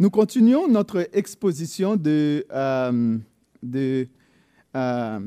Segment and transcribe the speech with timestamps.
[0.00, 3.18] Nous continuons notre exposition de, euh,
[3.62, 4.06] de
[4.76, 5.20] euh.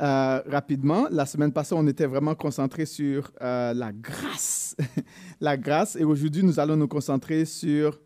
[0.00, 4.76] Euh, rapidement, la semaine passée, on était vraiment concentré sur euh, la grâce.
[5.40, 5.96] la grâce.
[5.96, 7.98] Et aujourd'hui, nous allons nous concentrer sur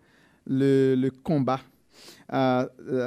[0.46, 1.60] le, combat.
[2.32, 2.66] Euh,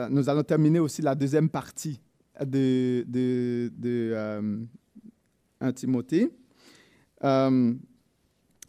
[0.10, 2.02] nous allons terminer aussi la deuxième partie
[2.46, 4.68] de, de, de
[5.62, 6.30] 1 Timothée.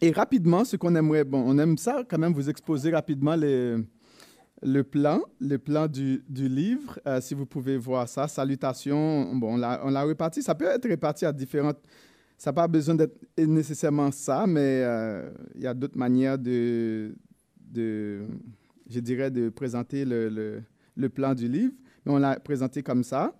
[0.01, 4.83] Et rapidement, ce qu'on aimerait, bon, on aime ça quand même vous exposer rapidement le
[4.83, 6.99] plan, le plan du, livre.
[7.07, 10.43] Euh, si vous pouvez voir ça, salutations, bon, on l'a réparti.
[10.43, 11.79] Ça peut être réparti à différentes.
[12.37, 17.15] Ça n'a pas besoin d'être nécessairement ça, mais euh, il y a d'autres manières de,
[17.75, 21.73] je dirais, de présenter le plan du livre.
[22.05, 23.35] Mais on l'a présenté comme ça.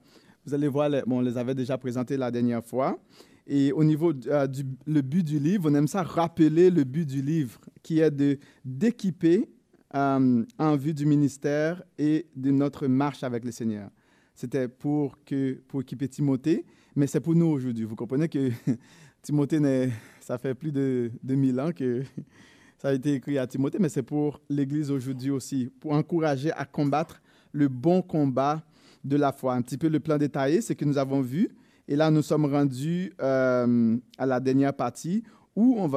[0.47, 2.99] Vous allez voir, bon, on les avait déjà présentés la dernière fois.
[3.47, 7.07] Et au niveau euh, du le but du livre, on aime ça rappeler le but
[7.07, 9.49] du livre, qui est de d'équiper
[9.95, 13.91] euh, en vue du ministère et de notre marche avec le Seigneur.
[14.35, 16.65] C'était pour que pour équiper Timothée,
[16.97, 17.85] mais c'est pour nous aujourd'hui.
[17.85, 18.51] Vous comprenez que
[19.23, 19.91] Timothée,
[20.21, 22.03] ça fait plus de 2000 ans que
[22.79, 26.65] ça a été écrit à Timothée, mais c'est pour l'Église aujourd'hui aussi, pour encourager à
[26.65, 28.63] combattre le bon combat
[29.05, 29.55] de la foi.
[29.55, 31.49] Un petit peu le plan détaillé, c'est que nous avons vu
[31.89, 35.23] et là, nous sommes rendus euh, à la dernière partie
[35.55, 35.89] où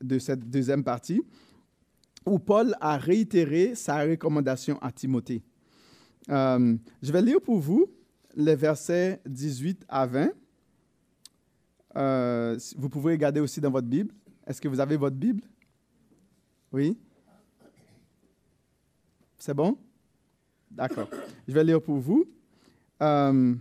[0.00, 1.22] de cette deuxième partie,
[2.26, 5.42] où Paul a réitéré sa recommandation à Timothée.
[6.28, 7.86] Euh, je vais lire pour vous
[8.36, 10.30] les versets 18 à 20.
[11.96, 14.12] Euh, vous pouvez regarder aussi dans votre Bible.
[14.46, 15.42] Est-ce que vous avez votre Bible?
[16.72, 16.98] Oui?
[19.38, 19.78] C'est bon?
[20.70, 21.08] D'accord.
[21.48, 22.26] Je vais lire pour vous.
[23.02, 23.54] Euh,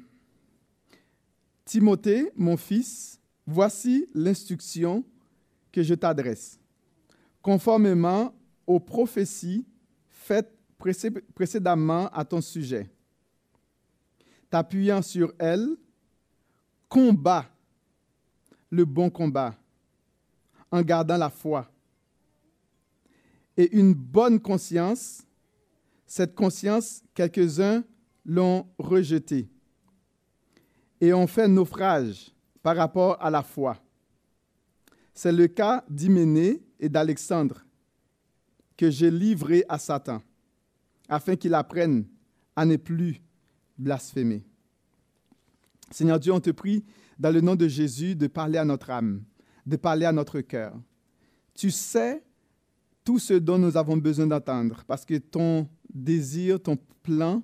[1.65, 5.03] Timothée, mon fils, voici l'instruction
[5.71, 6.59] que je t'adresse,
[7.41, 8.33] conformément
[8.65, 9.65] aux prophéties
[10.07, 10.51] faites
[11.35, 12.89] précédemment à ton sujet.
[14.49, 15.75] T'appuyant sur elles,
[16.87, 17.45] combat
[18.71, 19.55] le bon combat
[20.71, 21.69] en gardant la foi
[23.57, 25.23] et une bonne conscience.
[26.05, 27.83] Cette conscience, quelques-uns
[28.25, 29.49] l'ont rejeté
[31.01, 32.31] et ont fait naufrage
[32.61, 33.77] par rapport à la foi.
[35.13, 37.65] C'est le cas d'Hyménée et d'Alexandre
[38.77, 40.21] que j'ai livré à Satan,
[41.09, 42.05] afin qu'il apprenne
[42.55, 43.21] à ne plus
[43.77, 44.45] blasphémer.
[45.91, 46.85] Seigneur Dieu, on te prie,
[47.17, 49.23] dans le nom de Jésus, de parler à notre âme,
[49.65, 50.73] de parler à notre cœur.
[51.53, 52.23] Tu sais
[53.03, 57.43] tout ce dont nous avons besoin d'entendre, parce que ton désir, ton plan,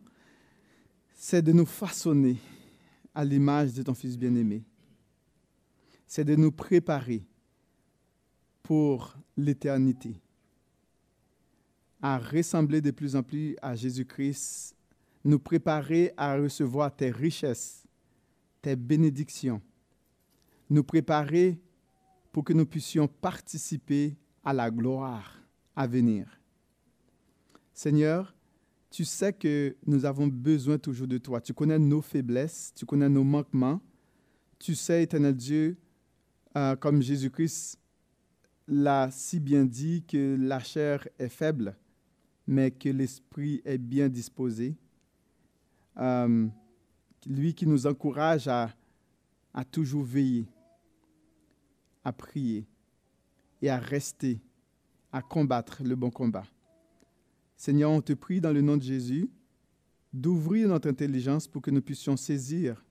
[1.16, 2.38] c'est de nous façonner
[3.14, 4.64] à l'image de ton Fils bien-aimé.
[6.06, 7.26] C'est de nous préparer
[8.62, 10.22] pour l'éternité,
[12.02, 14.76] à ressembler de plus en plus à Jésus-Christ,
[15.24, 17.84] nous préparer à recevoir tes richesses,
[18.62, 19.62] tes bénédictions,
[20.70, 21.60] nous préparer
[22.32, 25.40] pour que nous puissions participer à la gloire
[25.76, 26.40] à venir.
[27.74, 28.35] Seigneur,
[28.96, 31.42] tu sais que nous avons besoin toujours de toi.
[31.42, 33.82] Tu connais nos faiblesses, tu connais nos manquements.
[34.58, 35.78] Tu sais, éternel Dieu,
[36.56, 37.78] euh, comme Jésus-Christ
[38.70, 41.76] l'a si bien dit, que la chair est faible,
[42.48, 44.78] mais que l'esprit est bien disposé.
[45.98, 46.48] Euh,
[47.28, 48.74] lui qui nous encourage à,
[49.54, 50.48] à toujours veiller,
[52.02, 52.66] à prier
[53.62, 54.40] et à rester,
[55.12, 56.46] à combattre le bon combat.
[57.58, 59.30] Seigneur, on te prie dans le nom de Jésus
[60.14, 62.84] d'ouvrir notre intelligence pour que nous puissions saisir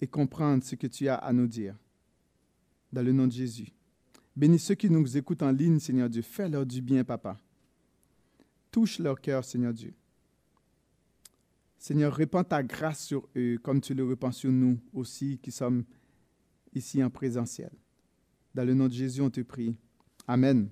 [0.00, 1.76] et comprendre ce que tu as à nous dire.
[2.92, 3.68] Dans le nom de Jésus.
[4.34, 6.22] Bénis ceux qui nous écoutent en ligne, Seigneur Dieu.
[6.22, 7.38] Fais-leur du bien, Papa.
[8.70, 9.94] Touche leur cœur, Seigneur Dieu.
[11.78, 15.84] Seigneur, répands ta grâce sur eux comme tu le répands sur nous aussi qui sommes
[16.74, 17.72] ici en présentiel.
[18.54, 19.76] Dans le nom de Jésus, on te prie.
[20.26, 20.68] Amen.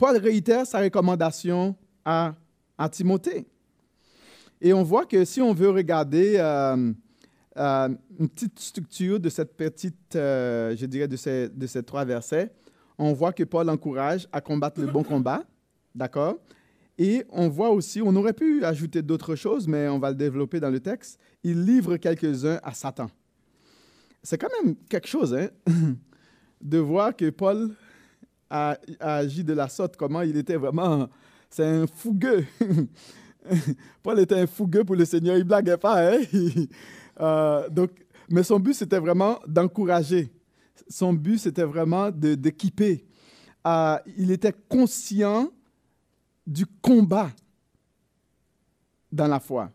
[0.00, 1.76] Paul réitère sa recommandation
[2.06, 2.34] à,
[2.78, 3.46] à, Timothée.
[4.62, 6.90] Et on voit que si on veut regarder euh,
[7.58, 7.88] euh,
[8.18, 12.50] une petite structure de cette petite, euh, je dirais, de ces, de ces trois versets,
[12.96, 15.44] on voit que Paul encourage à combattre le bon combat,
[15.94, 16.38] d'accord?
[16.96, 20.60] Et on voit aussi, on aurait pu ajouter d'autres choses, mais on va le développer
[20.60, 23.10] dans le texte, il livre quelques-uns à Satan.
[24.22, 25.48] C'est quand même quelque chose, hein,
[26.62, 27.74] de voir que Paul
[28.50, 31.08] a, agi de la sorte, comment il était vraiment...
[31.48, 32.44] C'est un fougueux.
[34.02, 36.12] Paul était un fougueux pour le Seigneur, il blaguait pas.
[36.12, 36.20] Hein?
[37.20, 37.90] euh, donc,
[38.28, 40.30] mais son but, c'était vraiment d'encourager
[40.90, 43.04] son but, c'était vraiment d'équiper.
[43.66, 45.50] Euh, il était conscient
[46.46, 47.30] du combat
[49.10, 49.70] dans la foi.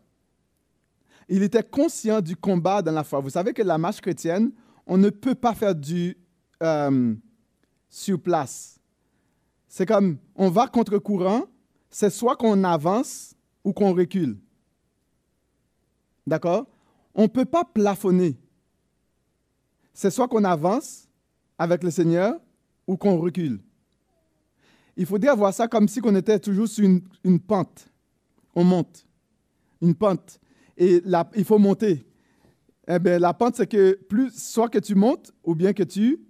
[1.28, 3.20] Il était conscient du combat dans la foi.
[3.20, 4.52] Vous savez que la marche chrétienne,
[4.86, 6.16] on ne peut pas faire du
[6.62, 7.14] euh,
[7.96, 8.78] sur place.
[9.68, 11.44] C'est comme, on va contre courant,
[11.88, 13.34] c'est soit qu'on avance
[13.64, 14.38] ou qu'on recule.
[16.26, 16.66] D'accord?
[17.14, 18.38] On ne peut pas plafonner.
[19.94, 21.08] C'est soit qu'on avance
[21.56, 22.38] avec le Seigneur
[22.86, 23.62] ou qu'on recule.
[24.98, 27.88] Il faudrait avoir ça comme si on était toujours sur une, pente.
[28.54, 29.06] On monte.
[29.80, 30.38] Une pente.
[30.76, 31.02] Et
[31.34, 32.06] il faut monter.
[32.88, 36.20] Eh bien, la pente, c'est que plus, soit que tu montes ou bien que tu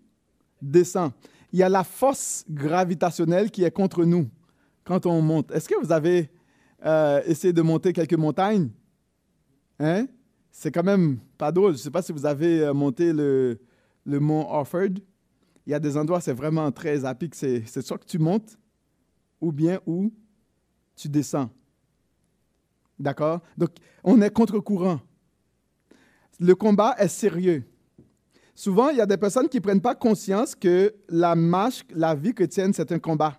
[0.63, 1.13] descends.
[1.53, 4.29] Il y a la force gravitationnelle qui est contre nous
[4.85, 5.51] quand on monte.
[5.51, 6.31] Est-ce que vous avez
[6.85, 8.71] euh, essayé de monter quelques montagnes?
[9.79, 10.07] Hein?
[10.51, 11.73] C'est quand même pas drôle.
[11.73, 13.61] Je ne sais pas si vous avez euh, monté le,
[14.05, 14.99] le mont Offord.
[15.67, 18.57] Il y a des endroits, c'est vraiment très à C'est soit que tu montes
[19.41, 20.13] ou bien où
[20.95, 21.51] tu descends.
[22.99, 23.41] D'accord?
[23.59, 23.71] Donc,
[24.05, 25.01] on est contre-courant.
[26.39, 27.65] Le combat est sérieux.
[28.57, 32.15] Souvent, il y a des personnes qui ne prennent pas conscience que la marche, la
[32.15, 33.39] vie chrétienne, c'est un combat.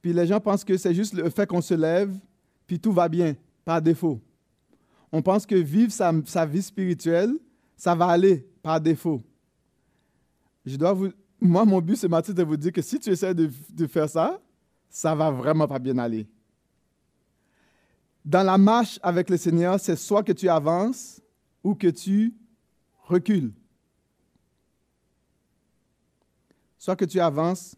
[0.00, 2.16] Puis les gens pensent que c'est juste le fait qu'on se lève,
[2.66, 4.18] puis tout va bien, par défaut.
[5.12, 7.34] On pense que vivre sa, vie spirituelle,
[7.76, 9.22] ça va aller par défaut.
[10.64, 13.10] Je dois vous, moi, mon but ce matin, c'est de vous dire que si tu
[13.10, 14.40] essaies de, de faire ça,
[14.88, 16.26] ça va vraiment pas bien aller.
[18.24, 21.20] Dans la marche avec le Seigneur, c'est soit que tu avances
[21.62, 22.34] ou que tu
[23.08, 23.52] recules.
[26.76, 27.74] Soit que tu avances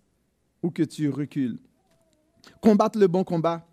[0.63, 1.59] ou que tu recules.
[2.61, 3.67] Combattre le bon combat.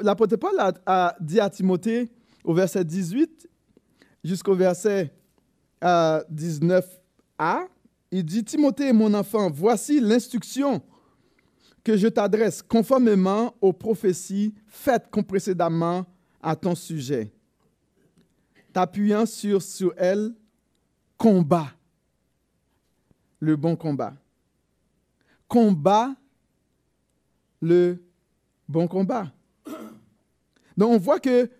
[0.00, 2.10] L'apôtre Paul a, dit à Timothée
[2.44, 3.48] au verset 18
[4.22, 5.12] jusqu'au verset
[5.82, 6.82] 19a,
[7.40, 7.66] euh,
[8.12, 10.82] il dit, Timothée, mon enfant, voici l'instruction
[11.82, 16.06] que je t'adresse conformément aux prophéties faites précédemment
[16.42, 17.32] à ton sujet.
[18.72, 20.34] T'appuyant sur, sur elle,
[21.16, 21.68] combat
[23.40, 24.14] le bon combat.
[25.48, 26.14] Combat
[27.60, 28.02] le
[28.68, 29.32] bon combat.
[30.76, 31.50] Donc on voit que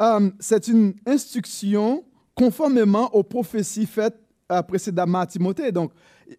[0.00, 2.04] euh, c'est une instruction
[2.34, 4.18] conformément aux prophéties faites
[4.50, 5.72] euh, précédemment à Timothée.
[5.72, 5.92] Donc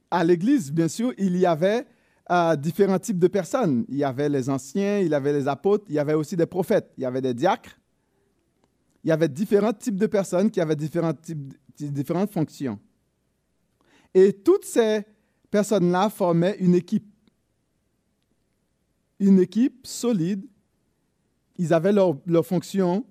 [0.09, 1.85] à l'Église, bien sûr, il y avait
[2.57, 3.85] différents types de personnes.
[3.89, 6.45] Il y avait les anciens, il y avait les apôtres, il y avait aussi des
[6.45, 7.77] prophètes, il y avait des diacres.
[9.03, 12.79] Il y avait différents types de personnes qui avaient différents types, différentes fonctions.
[14.13, 15.01] Et toutes ces
[15.49, 17.07] personnes-là formaient une équipe.
[19.19, 20.45] Une équipe solide.
[21.57, 23.05] Ils avaient leur, leur fonction.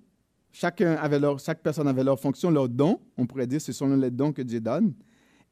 [0.50, 3.00] Chacun avait leur, chaque personne avait leur fonction, leur don.
[3.16, 4.94] On pourrait dire ce sont les dons que Dieu donne.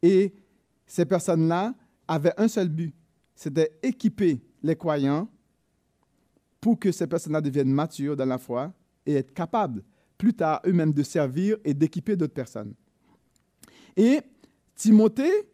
[0.02, 0.32] Et
[0.86, 1.74] ces personnes-là
[2.06, 2.94] avaient un seul but
[3.40, 5.26] c'était équiper les croyants
[6.60, 8.70] pour que ces personnes-là deviennent matures dans la foi
[9.06, 9.82] et être capables
[10.20, 12.74] plus tard eux-mêmes de servir et d'équiper d'autres personnes.
[13.96, 14.20] Et
[14.74, 15.48] Timothée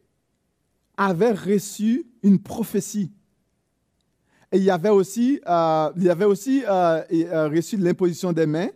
[0.96, 3.12] avait reçu une prophétie.
[4.50, 8.70] Et il avait aussi, euh, avait aussi euh, euh, reçu l'imposition des mains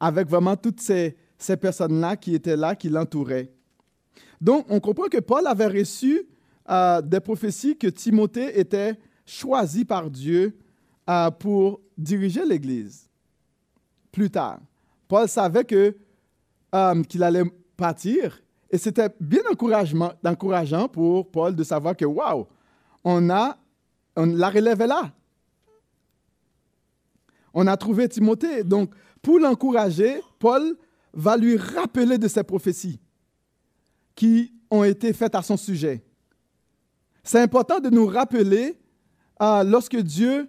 [0.00, 3.52] avec vraiment toutes ces, ces personnes-là qui étaient là, qui l'entouraient.
[4.40, 6.26] Donc, on comprend que Paul avait reçu
[7.04, 10.56] des prophéties que Timothée était choisi par Dieu
[11.38, 13.08] pour diriger l'Église.
[14.10, 14.60] Plus tard,
[15.08, 15.66] Paul savait
[16.74, 17.44] euh, qu'il allait
[17.76, 19.42] partir et c'était bien
[20.24, 22.46] encourageant pour Paul de savoir que waouh,
[23.04, 23.56] on a
[24.16, 25.12] la relève là.
[27.54, 28.64] On a trouvé Timothée.
[28.64, 28.90] Donc,
[29.22, 30.76] pour l'encourager, Paul
[31.12, 33.00] va lui rappeler de ces prophéties
[34.14, 36.04] qui ont été faites à son sujet.
[37.22, 38.78] C'est important de nous rappeler
[39.42, 40.48] euh, lorsque Dieu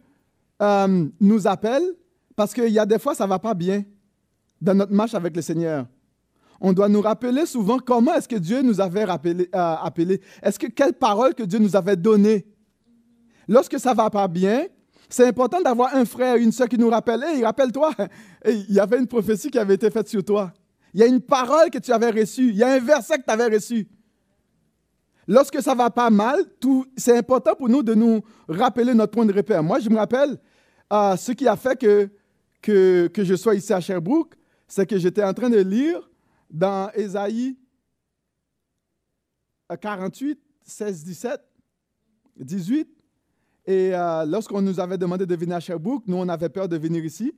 [0.61, 1.83] euh, nous appelle,
[2.35, 3.83] parce qu'il y a des fois, ça ne va pas bien
[4.61, 5.85] dans notre marche avec le Seigneur.
[6.59, 10.21] On doit nous rappeler souvent comment est-ce que Dieu nous avait rappelé, euh, appelé.
[10.41, 12.47] Est-ce que quelle parole que Dieu nous avait donnée?
[13.47, 14.65] Lorsque ça va pas bien,
[15.09, 17.23] c'est important d'avoir un frère, une soeur qui nous rappelle.
[17.23, 17.93] Hey, rappelle-toi,
[18.45, 20.51] il y avait une prophétie qui avait été faite sur toi.
[20.93, 22.49] Il y a une parole que tu avais reçue.
[22.49, 23.87] Il y a un verset que tu avais reçu.
[25.27, 26.39] Lorsque ça va pas mal,
[26.95, 29.61] c'est important pour nous de nous rappeler notre point de repère.
[29.61, 30.37] Moi, je me rappelle
[30.91, 32.09] euh, ce qui a fait que,
[32.61, 34.35] que, que je sois ici à Sherbrooke,
[34.67, 36.09] c'est que j'étais en train de lire
[36.49, 37.57] dans Ésaïe
[39.75, 41.41] 48, 16, 17,
[42.37, 42.89] 18.
[43.65, 46.77] Et euh, lorsqu'on nous avait demandé de venir à Sherbrooke, nous, on avait peur de
[46.77, 47.33] venir ici.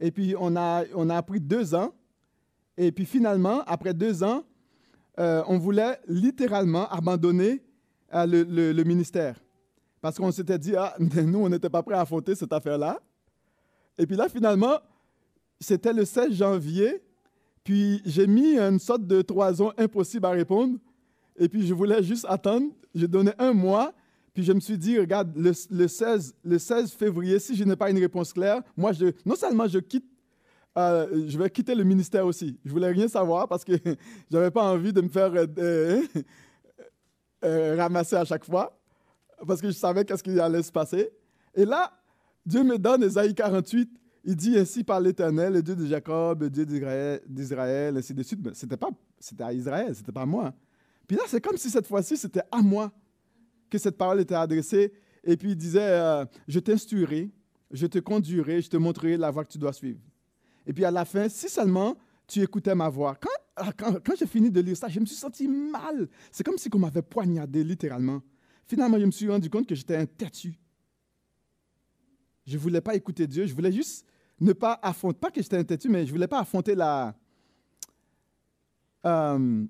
[0.00, 1.92] Et puis, on a, on a appris deux ans.
[2.78, 4.42] Et puis, finalement, après deux ans,
[5.18, 7.62] euh, on voulait littéralement abandonner
[8.14, 9.38] euh, le, ministère.
[10.00, 12.98] Parce qu'on s'était dit, ah, nous, on n'était pas prêts à affronter cette affaire-là.
[13.98, 14.78] Et puis là, finalement,
[15.62, 17.02] c'était le 16 janvier,
[17.64, 20.78] puis j'ai mis une sorte de toison impossible à répondre.
[21.36, 22.66] Et puis je voulais juste attendre.
[22.94, 23.92] J'ai donné un mois.
[24.34, 25.52] Puis je me suis dit, regarde, le,
[25.88, 28.92] 16, le 16 février, si je n'ai pas une réponse claire, moi,
[29.26, 30.06] non seulement je quitte,
[30.78, 32.58] euh, je vais quitter le ministère aussi.
[32.64, 36.02] Je voulais rien savoir parce que je n'avais pas envie de me faire euh,
[37.44, 38.78] euh, ramasser à chaque fois
[39.46, 41.10] parce que je savais qu'est-ce qui allait se passer.
[41.54, 41.92] Et là,
[42.46, 43.90] Dieu me donne Esaïe 48.
[44.24, 48.40] Il dit ainsi par l'Éternel, le Dieu de Jacob, le Dieu d'Israël, ainsi de suite.
[48.44, 50.54] Mais c'était pas, c'était à Israël, c'était pas à moi.
[51.06, 52.92] Puis là, c'est comme si cette fois-ci, c'était à moi
[53.68, 54.92] que cette parole était adressée.
[55.24, 57.30] Et puis il disait, euh, je t'instruirai,
[57.70, 60.00] je te conduirai, je te montrerai la voie que tu dois suivre.
[60.66, 63.16] Et puis à la fin, si seulement tu écoutais ma voix.
[63.16, 66.08] Quand, ah, quand, quand j'ai fini de lire ça, je me suis senti mal.
[66.30, 68.22] C'est comme si on m'avait poignardé littéralement.
[68.66, 70.54] Finalement, je me suis rendu compte que j'étais un têtu.
[72.46, 74.06] Je ne voulais pas écouter Dieu, je voulais juste
[74.42, 77.14] ne pas affronter, pas que j'étais un têtu, mais je ne voulais pas affronter la,
[79.06, 79.64] euh,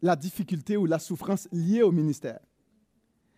[0.00, 2.40] la difficulté ou la souffrance liée au ministère.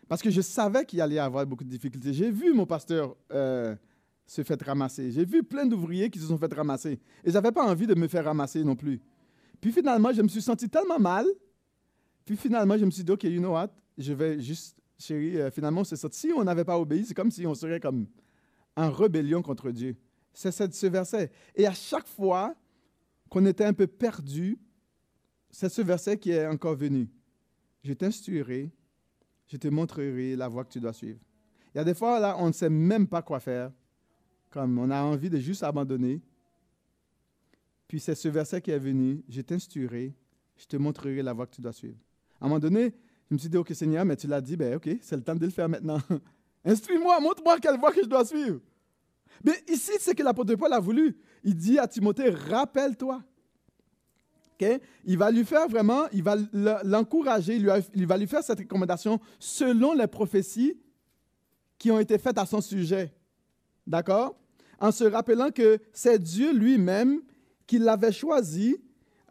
[0.09, 2.13] Parce que je savais qu'il allait y avoir beaucoup de difficultés.
[2.13, 3.75] J'ai vu mon pasteur euh,
[4.27, 5.11] se faire ramasser.
[5.11, 7.01] J'ai vu plein d'ouvriers qui se sont fait ramasser.
[7.25, 9.01] Et je n'avais pas envie de me faire ramasser non plus.
[9.61, 11.27] Puis finalement, je me suis senti tellement mal.
[12.25, 13.71] Puis finalement, je me suis dit, OK, you know what?
[13.97, 16.09] Je vais juste, chérie, euh, finalement, c'est ça.
[16.11, 18.07] Si on n'avait pas obéi, c'est comme si on serait comme
[18.77, 19.97] en rébellion contre Dieu.
[20.35, 21.31] C'est ce verset.
[21.55, 22.55] Et à chaque fois
[23.31, 24.59] qu'on était un peu perdu,
[25.51, 27.09] c'est ce verset qui est encore venu.
[27.85, 28.71] Je t'instruirai,
[29.47, 31.21] je te montrerai la voie que tu dois suivre.
[31.75, 33.71] Il y a des fois, là, on ne sait même pas quoi faire,
[34.51, 36.21] comme on a envie de juste abandonner.
[37.87, 40.15] Puis c'est ce verset qui est venu, je t'instruirai,
[40.57, 41.99] je te montrerai la voie que tu dois suivre.
[42.41, 42.93] À un moment donné,
[43.29, 45.35] je me suis dit, OK Seigneur, mais tu l'as dit, ben OK, c'est le temps
[45.35, 46.01] de le faire maintenant.
[46.65, 48.61] Instruis-moi, montre-moi quelle voie que je dois suivre.
[49.43, 51.17] Mais ici, c'est que l'apôtre Paul a voulu.
[51.43, 53.23] Il dit à Timothée, rappelle-toi.
[55.05, 56.37] Il va lui faire vraiment, il va
[56.85, 57.57] l'encourager,
[57.95, 60.79] il va lui faire cette recommandation selon les prophéties
[61.79, 63.13] qui ont été faites à son sujet.
[63.87, 64.37] D'accord?
[64.81, 67.21] En se rappelant que c'est Dieu lui-même
[67.67, 68.77] qui l'avait choisi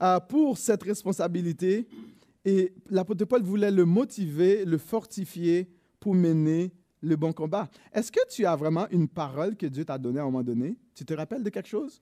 [0.01, 1.87] euh, pour cette responsabilité
[2.45, 5.69] et l'apôtre Paul voulait le motiver, le fortifier
[5.99, 6.71] pour mener
[7.03, 7.69] le bon combat.
[7.91, 10.77] Est-ce que tu as vraiment une parole que Dieu t'a donnée à un moment donné?
[10.95, 12.01] Tu te rappelles de quelque chose?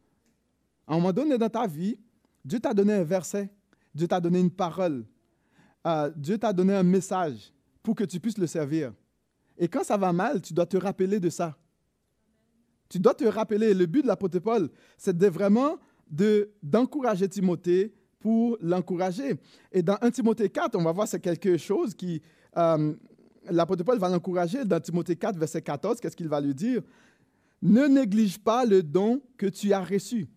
[0.87, 1.97] À un moment donné dans ta vie,
[2.45, 3.49] Dieu t'a donné un verset,
[3.93, 5.03] Dieu t'a donné une parole,
[5.87, 8.93] euh, Dieu t'a donné un message pour que tu puisses le servir.
[9.57, 11.57] Et quand ça va mal, tu dois te rappeler de ça.
[12.87, 15.77] Tu dois te rappeler, le but de l'apôtre Paul, c'est de vraiment
[16.61, 19.35] d'encourager Timothée pour l'encourager.
[19.71, 22.21] Et dans 1 Timothée 4, on va voir c'est quelque chose qui,
[22.57, 22.93] euh,
[23.49, 25.99] l'apôtre Paul va l'encourager dans Timothée 4, verset 14.
[25.99, 26.81] Qu'est-ce qu'il va lui dire?
[27.61, 30.27] Ne néglige pas le don que tu as reçu.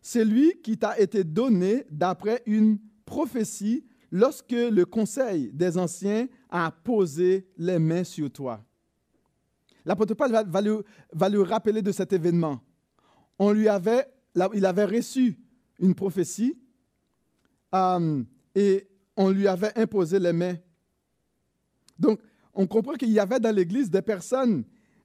[0.00, 6.70] C'est lui qui t'a été donné d'après une prophétie lorsque le conseil des anciens a
[6.70, 8.64] posé les mains sur toi.
[9.84, 12.60] L'apôtre Paul va, va, lui, rappeler de cet événement.
[13.38, 14.06] On lui avait,
[14.54, 15.38] il avait reçu
[15.78, 16.58] une prophétie
[17.74, 18.22] euh,
[18.54, 20.56] et on lui avait imposé les mains
[21.98, 22.20] donc,
[22.54, 24.64] on comprend qu'il y avait dans l'Église des personnes,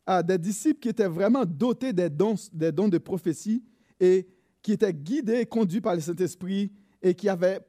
[0.10, 3.64] euh, des disciples qui étaient vraiment dotés des dons, des dons de prophétie
[4.00, 4.28] et
[4.62, 6.72] qui étaient guidés et conduits par le Saint-Esprit
[7.02, 7.60] et qui avaient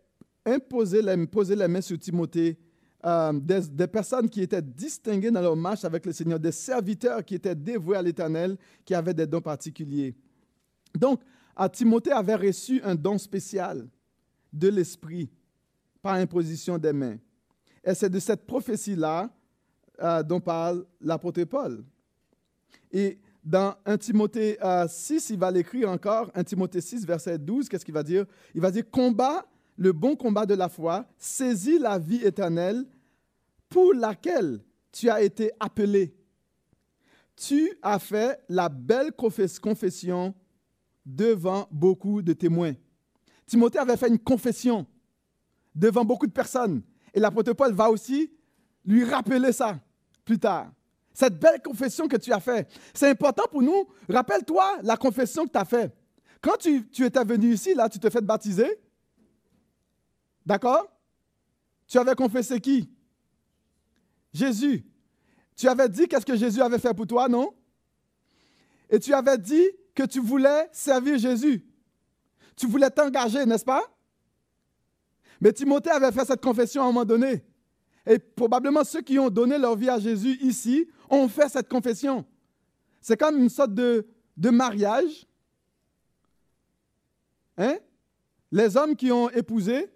[0.46, 2.58] imposé les, posé les mains sur Timothée,
[3.04, 7.34] euh, des, personnes qui étaient distinguées dans leur marche avec le Seigneur, des serviteurs qui
[7.34, 10.14] étaient dévoués à l'Éternel, qui avaient des dons particuliers.
[10.94, 11.20] Donc,
[11.56, 13.86] à Timothée avait reçu un don spécial
[14.52, 15.30] de l'Esprit
[16.00, 17.18] par imposition des mains.
[17.84, 19.30] Et c'est de cette prophétie-là
[20.02, 21.84] euh, dont parle l'apôtre Paul.
[22.90, 27.68] Et dans 1 Timothée 6, euh, il va l'écrire encore, 1 Timothée 6, verset 12,
[27.68, 28.24] qu'est-ce qu'il va dire?
[28.54, 32.86] Il va dire, combat le bon combat de la foi, saisis la vie éternelle
[33.68, 34.62] pour laquelle
[34.92, 36.16] tu as été appelé.
[37.36, 40.34] Tu as fait la belle confession
[41.04, 42.74] devant beaucoup de témoins.
[43.46, 44.86] Timothée avait fait une confession
[45.74, 46.82] devant beaucoup de personnes.
[47.14, 48.30] Et l'apôtre Paul va aussi
[48.84, 49.78] lui rappeler ça
[50.24, 50.70] plus tard.
[51.12, 52.68] Cette belle confession que tu as faite.
[52.92, 53.88] C'est important pour nous.
[54.08, 55.96] Rappelle-toi la confession que tu as faite.
[56.40, 58.80] Quand tu, tu, étais venu ici, là, tu te fais baptiser.
[60.44, 60.92] D'accord?
[61.86, 62.90] Tu avais confessé qui?
[64.32, 64.84] Jésus.
[65.56, 67.54] Tu avais dit qu'est-ce que Jésus avait fait pour toi, non?
[68.90, 71.64] Et tu avais dit que tu voulais servir Jésus.
[72.56, 73.82] Tu voulais t'engager, n'est-ce pas?
[75.40, 77.44] Mais Timothée avait fait cette confession à un moment donné.
[78.06, 82.24] Et probablement ceux qui ont donné leur vie à Jésus ici ont fait cette confession.
[83.00, 85.26] C'est comme une sorte de, mariage.
[87.56, 87.76] Hein?
[88.50, 89.90] Les hommes qui ont épousé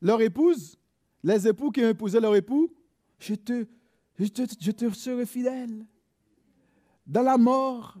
[0.00, 0.76] leur épouse,
[1.22, 2.72] les époux qui ont épousé leur époux,
[3.18, 3.66] je te,
[4.18, 5.86] je te, je te serai fidèle.
[7.06, 7.96] Dans la mort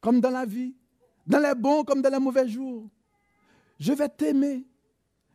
[0.00, 0.74] comme dans la vie,
[1.26, 2.88] dans les bons comme dans les mauvais jours.
[3.78, 4.64] Je vais t'aimer.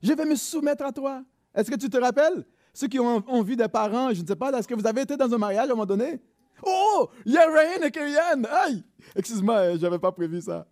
[0.02, 1.24] Je vais me soumettre à toi.
[1.54, 2.46] Est-ce que tu te rappelles?
[2.74, 5.18] Ceux qui ont, envie des parents, je ne sais pas, est-ce que vous avez été
[5.18, 6.22] dans un mariage à un moment donné?
[6.66, 8.44] Oh, il y a et Kyrian.
[8.50, 8.84] Aïe,
[9.16, 10.66] excuse-moi, hein, je n'avais pas prévu ça.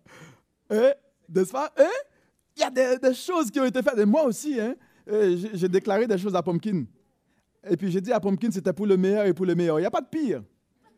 [0.70, 0.92] Eh,
[1.28, 1.70] n'est-ce pas?
[1.78, 1.82] Eh?
[2.56, 3.98] Il y a des, choses qui ont été faites.
[3.98, 4.74] Et moi aussi, hein,
[5.06, 6.84] eh, j'ai déclaré des choses à Pumpkin.
[7.68, 9.78] Et puis j'ai dit à Pumpkin, c'était pour le meilleur et pour le meilleur.
[9.78, 10.42] Il n'y a pas de pire.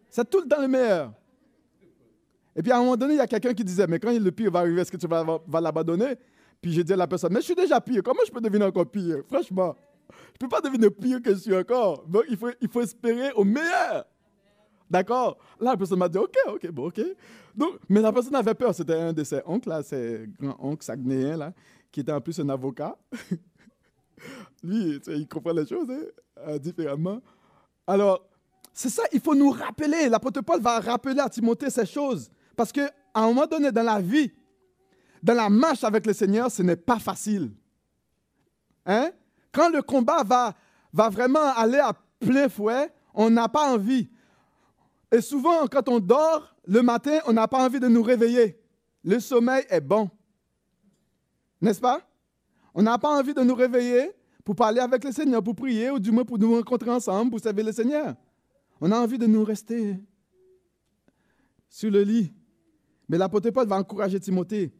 [0.09, 1.13] C'est tout le temps le meilleur.
[2.55, 4.31] Et puis à un moment donné, il y a quelqu'un qui disait, mais quand le
[4.31, 6.17] pire va arriver, est-ce que tu vas, vas l'abandonner
[6.63, 8.69] Puis j'ai dit à la personne, mais je suis déjà pire, comment je peux devenir
[8.69, 9.19] encore pire?
[9.27, 9.75] Franchement,
[10.09, 12.07] je ne peux pas devenir pire que je suis encore.
[12.07, 14.07] Donc il faut, il faut espérer au meilleur.
[14.89, 15.39] D'accord?
[15.59, 17.01] Là, la personne m'a dit, OK, OK, bon, OK.
[17.55, 18.75] Donc, mais la personne avait peur.
[18.75, 21.53] C'était un de ses oncles, là, ses grands-oncles sagnéens, là,
[21.91, 22.97] qui était en plus un avocat.
[24.63, 26.03] Lui, il comprend les choses hein,
[26.47, 27.21] euh, différemment.
[27.87, 28.23] Alors,
[28.73, 30.09] c'est ça, il faut nous rappeler.
[30.09, 32.31] L'apôtre Paul va rappeler à Timothée ces choses.
[32.55, 34.31] Parce qu'à un moment donné dans la vie,
[35.23, 37.53] dans la marche avec le Seigneur, ce n'est pas facile.
[38.85, 39.11] Hein?
[39.53, 40.55] Quand le combat va,
[40.93, 44.11] va vraiment aller à plein fouet, on n'a pas envie.
[45.11, 48.59] Et souvent, quand on dort le matin, on n'a pas envie de nous réveiller.
[49.05, 50.11] Le sommeil est bon.
[51.61, 52.01] N'est-ce pas?
[52.75, 54.11] On n'a pas envie de nous réveiller
[54.45, 57.41] pour parler avec le Seigneur, pour prier, ou du moins pour nous rencontrer ensemble, pour
[57.41, 58.17] servir le Seigneur.
[58.81, 59.97] On a envie de nous rester
[61.69, 62.33] sur le lit.
[63.09, 64.73] Mais l'apôtre Paul va encourager Timothée.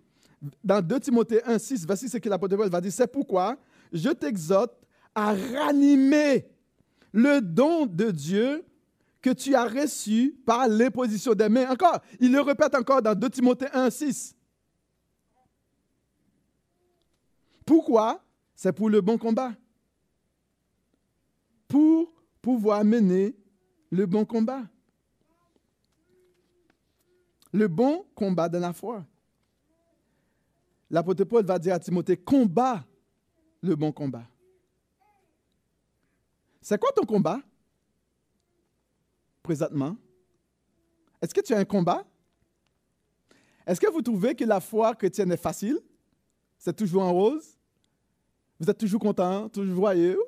[0.63, 2.93] Dans 2 Timothée 1, 6, voici ce que l'apôtre Paul va dire.
[2.93, 3.57] C'est pourquoi
[3.93, 4.75] je t'exhorte
[5.15, 6.47] à ranimer
[7.13, 8.65] le don de Dieu
[9.21, 11.71] que tu as reçu par l'imposition des mains.
[11.71, 14.35] Encore, il le répète encore dans 2 Timothée 1, 6.
[17.65, 18.21] Pourquoi?
[18.55, 19.53] C'est pour le bon combat.
[21.69, 23.37] Pour pouvoir mener
[23.91, 24.63] le bon combat
[27.53, 29.05] le bon combat de la foi.
[30.93, 32.87] L'apôtre Paul va dire à Timothée, combat
[33.63, 34.27] le bon combat.
[36.61, 37.41] C'est quoi ton combat
[39.43, 39.97] présentement?
[41.23, 42.07] Est-ce que tu as un combat?
[43.67, 45.81] Est-ce que vous trouvez que la foi chrétienne est facile?
[46.59, 47.57] C'est toujours en rose?
[48.61, 50.19] Vous êtes toujours content, toujours joyeux?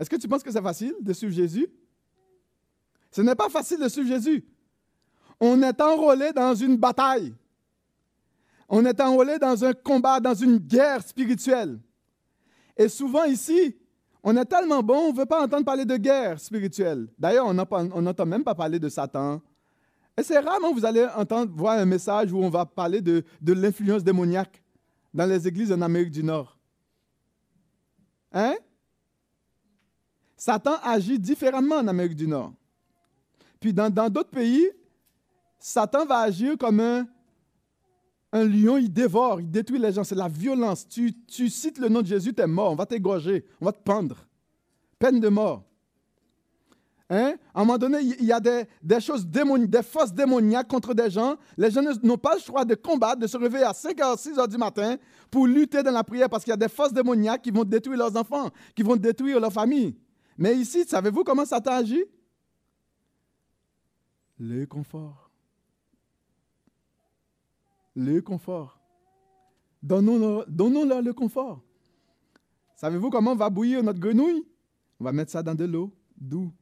[0.00, 1.68] Est-ce que tu penses que c'est facile de suivre Jésus?
[3.12, 4.44] Ce n'est pas facile de suivre Jésus.
[5.46, 7.34] On est enrôlé dans une bataille.
[8.66, 11.78] On est enrôlé dans un combat, dans une guerre spirituelle.
[12.74, 13.76] Et souvent ici,
[14.22, 17.08] on est tellement bon, on ne veut pas entendre parler de guerre spirituelle.
[17.18, 19.42] D'ailleurs, on n'entend même pas parler de Satan.
[20.16, 23.52] Et c'est rarement vous allez entendre voir un message où on va parler de, de
[23.52, 24.62] l'influence démoniaque
[25.12, 26.58] dans les églises en Amérique du Nord.
[28.32, 28.54] Hein?
[30.38, 32.54] Satan agit différemment en Amérique du Nord.
[33.60, 34.70] Puis dans d'autres pays,
[35.66, 37.06] Satan va agir comme un,
[38.44, 40.04] lion, il dévore, il détruit les gens.
[40.04, 40.86] C'est la violence.
[40.86, 41.14] Tu,
[41.48, 42.72] cites le nom de Jésus, tu es mort.
[42.72, 44.28] On va t'égorger, on va te pendre.
[44.98, 45.64] Peine de mort.
[47.08, 47.36] Hein?
[47.54, 48.66] À un moment donné, il y a des,
[49.00, 51.36] choses démoniaques, des forces démoniaques contre des gens.
[51.56, 54.32] Les gens n'ont pas le choix de combattre, de se réveiller à 5 h, 6
[54.32, 54.96] h du matin
[55.30, 57.96] pour lutter dans la prière parce qu'il y a des forces démoniaques qui vont détruire
[57.96, 59.96] leurs enfants, qui vont détruire leur famille.
[60.36, 62.04] Mais ici, savez-vous comment Satan agit?
[64.38, 65.23] Le confort.
[67.94, 68.80] Le confort.
[69.82, 71.62] Donnons-leur le confort.
[72.76, 74.44] Savez-vous comment on va bouillir notre grenouille?
[74.98, 76.52] On va mettre ça dans de l'eau, doux.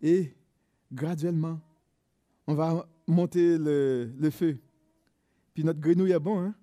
[0.00, 0.34] Et
[0.92, 1.60] graduellement,
[2.46, 4.58] on va monter le, feu.
[5.54, 6.54] Puis notre grenouille est bon, hein?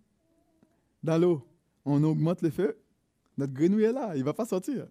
[1.04, 1.46] Dans l'eau.
[1.86, 2.78] On augmente le feu.
[3.38, 4.88] Notre grenouille est là, il ne va pas sortir.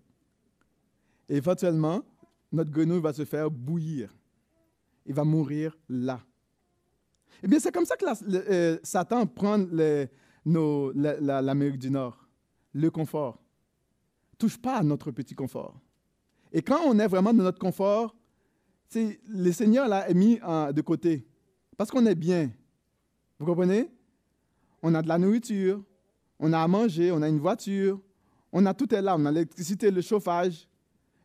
[1.28, 2.02] Et éventuellement,
[2.50, 4.12] notre grenouille va se faire bouillir
[5.06, 6.20] il va mourir là.
[7.42, 9.58] Eh bien, c'est comme ça que euh, Satan prend
[10.44, 12.26] l'Amérique du Nord,
[12.72, 13.40] le confort.
[14.38, 15.80] Touche pas à notre petit confort.
[16.52, 18.16] Et quand on est vraiment dans notre confort,
[18.94, 21.26] le Seigneur est mis de côté
[21.76, 22.50] parce qu'on est bien.
[23.38, 23.90] Vous comprenez?
[24.82, 25.82] On a de la nourriture,
[26.38, 28.00] on a à manger, on a une voiture,
[28.52, 30.68] on a tout est là, on a l'électricité, le chauffage.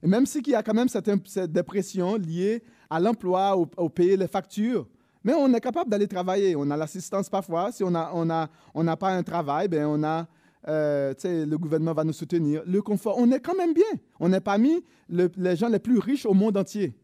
[0.02, 4.16] Et même s'il y a quand même cette, cette dépression liée à l'emploi, au, payer
[4.16, 4.88] les factures.
[5.28, 6.56] Mais on est capable d'aller travailler.
[6.56, 7.74] On a l'assistance parfois.
[7.74, 10.26] Si on n'a on a, on pas un travail, ben on a,
[10.70, 12.64] euh, le gouvernement va nous soutenir.
[12.66, 13.84] Le confort, on est quand même bien.
[14.22, 16.98] On n'est parmi les gens les plus riches au monde entier.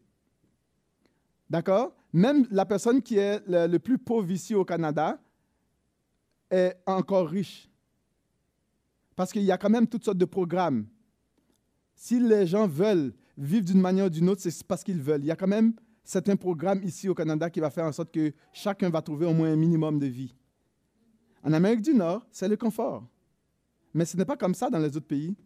[1.50, 1.94] D'accord?
[2.14, 5.18] Même la personne qui est le, plus pauvre ici au Canada
[6.50, 7.68] est encore riche.
[9.16, 10.86] Parce qu'il y a quand même toutes sortes de programmes.
[11.94, 15.20] Si les gens veulent vivre d'une manière ou d'une autre, c'est parce qu'ils veulent.
[15.20, 18.12] Il y a quand même certains programmes ici au Canada qui va faire en sorte
[18.12, 20.34] que chacun va trouver au moins un minimum de vie.
[21.42, 23.04] En Amérique du Nord, c'est le confort.
[23.92, 25.36] Mais ce n'est pas comme ça dans les autres pays.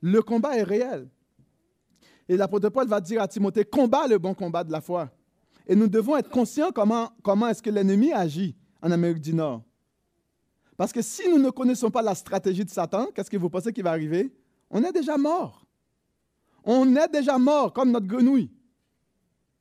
[0.00, 1.08] Le combat est réel.
[2.28, 5.10] Et l'apôtre Paul va dire à Timothée, combat le bon combat de la foi.
[5.66, 9.62] Et nous devons être conscients comment, comment est-ce que l'ennemi agit en Amérique du Nord.
[10.76, 13.72] Parce que si nous ne connaissons pas la stratégie de Satan, qu'est-ce que vous pensez
[13.72, 14.34] qui va arriver?
[14.70, 15.63] On est déjà mort.
[16.64, 18.50] On est déjà mort comme notre grenouille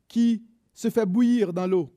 [0.08, 1.90] qui se fait bouillir dans l'eau.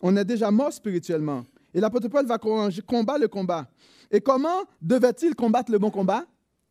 [0.00, 1.44] On est déjà mort spirituellement.
[1.74, 3.68] Et l'apôtre Paul va combattre le combat.
[4.10, 6.26] Et comment devait-il combattre le bon combat?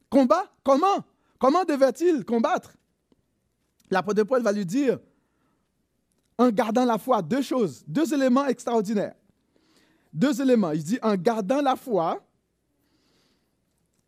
[0.10, 0.51] Combat?
[0.63, 1.06] Comment?
[1.39, 2.75] Comment devait-il combattre?
[3.89, 4.99] L'apôtre Paul va lui dire,
[6.38, 9.15] en gardant la foi, deux choses, deux éléments extraordinaires.
[10.13, 10.71] Deux éléments.
[10.71, 12.23] Il dit en gardant la foi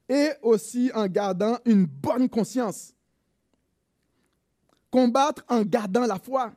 [0.10, 2.94] et aussi en gardant une bonne conscience.
[4.92, 6.54] Combattre en gardant la foi.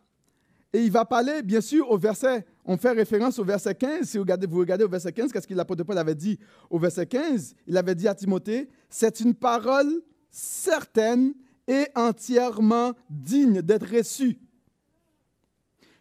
[0.73, 4.09] Et il va parler, bien sûr, au verset, on fait référence au verset 15.
[4.09, 7.55] Si vous regardez, au verset 15, qu'est-ce que l'apôtre Paul avait dit au verset 15?
[7.67, 11.33] Il avait dit à Timothée, c'est une parole certaine
[11.67, 14.39] et entièrement digne d'être reçue.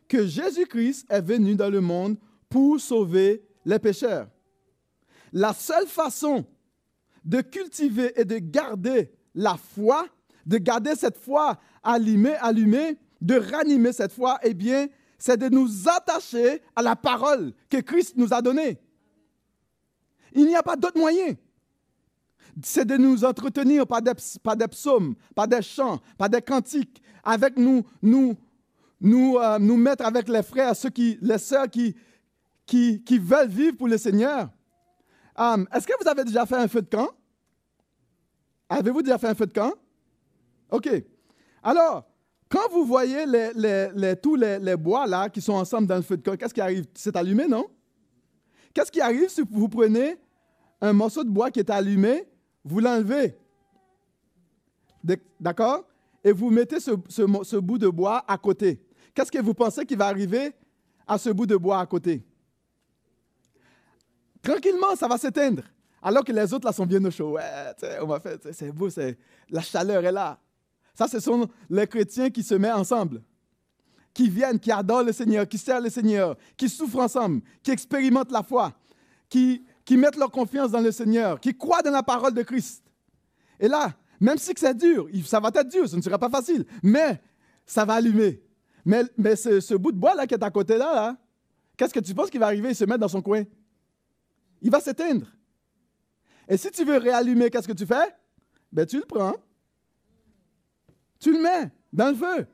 [0.08, 2.18] Que Jésus-Christ est venu dans le monde
[2.50, 4.28] pour sauver les pécheurs.
[5.32, 6.46] La seule façon
[7.26, 10.08] de cultiver et de garder la foi,
[10.46, 15.90] de garder cette foi allumée, allumée, de ranimer cette foi, eh bien, c'est de nous
[15.90, 18.80] attacher à la parole que Christ nous a donnée.
[20.34, 21.36] Il n'y a pas d'autre moyen
[22.64, 24.14] c'est de nous entretenir par des,
[24.70, 28.36] psaumes, par des chants, par des cantiques, avec nous, nous,
[29.02, 31.96] nous, euh, nous mettre avec les frères, ceux qui, les sœurs qui,
[32.66, 34.50] qui, qui veulent vivre pour le Seigneur.
[35.38, 37.10] Est-ce que vous avez déjà fait un feu de camp?
[38.70, 39.74] Avez-vous déjà fait un feu de camp?
[40.72, 40.90] OK.
[41.62, 42.06] Alors,
[42.50, 43.26] quand vous voyez
[44.22, 46.86] tous les, bois là qui sont ensemble dans le feu de camp, qu'est-ce qui arrive?
[46.94, 47.66] C'est allumé, non?
[48.74, 50.18] Qu'est-ce qui arrive si vous prenez
[50.82, 52.28] un morceau de bois qui est allumé
[52.66, 53.38] vous l'enlevez?
[55.40, 55.86] D'accord?
[56.24, 58.82] Et vous mettez ce, bout de bois à côté.
[59.14, 60.52] Qu'est-ce que vous pensez qui va arriver
[61.06, 62.26] à ce bout de bois à côté?
[64.46, 65.64] Tranquillement, ça va s'éteindre.
[66.04, 67.32] Alors que les autres là sont bien au chaud.
[67.32, 67.42] Ouais,
[68.00, 68.88] on va faire, c'est beau,
[69.50, 70.40] la chaleur est là.
[70.94, 73.24] Ça, ce sont les chrétiens qui se mettent ensemble,
[74.14, 78.32] qui viennent, qui adorent le Seigneur, qui servent le Seigneur, qui souffrent ensemble, qui expérimentent
[78.32, 78.72] la foi,
[79.28, 82.84] qui, qui mettent leur confiance dans le Seigneur, qui croient dans la parole de Christ.
[83.60, 86.66] Et là, même si c'est dur, ça va être dur, ce ne sera pas facile,
[86.84, 87.20] mais
[87.66, 88.44] ça va allumer.
[88.86, 91.18] Mais, mais ce, bout de bois là qui est à côté là,
[91.76, 93.44] qu'est-ce que tu penses qu'il va arriver et se mettre dans son coin?
[94.62, 95.28] Il va s'éteindre.
[96.48, 98.16] Et si tu veux réallumer, qu'est-ce que tu fais?
[98.72, 99.36] Ben, tu le prends,
[101.20, 102.48] tu le mets dans le feu.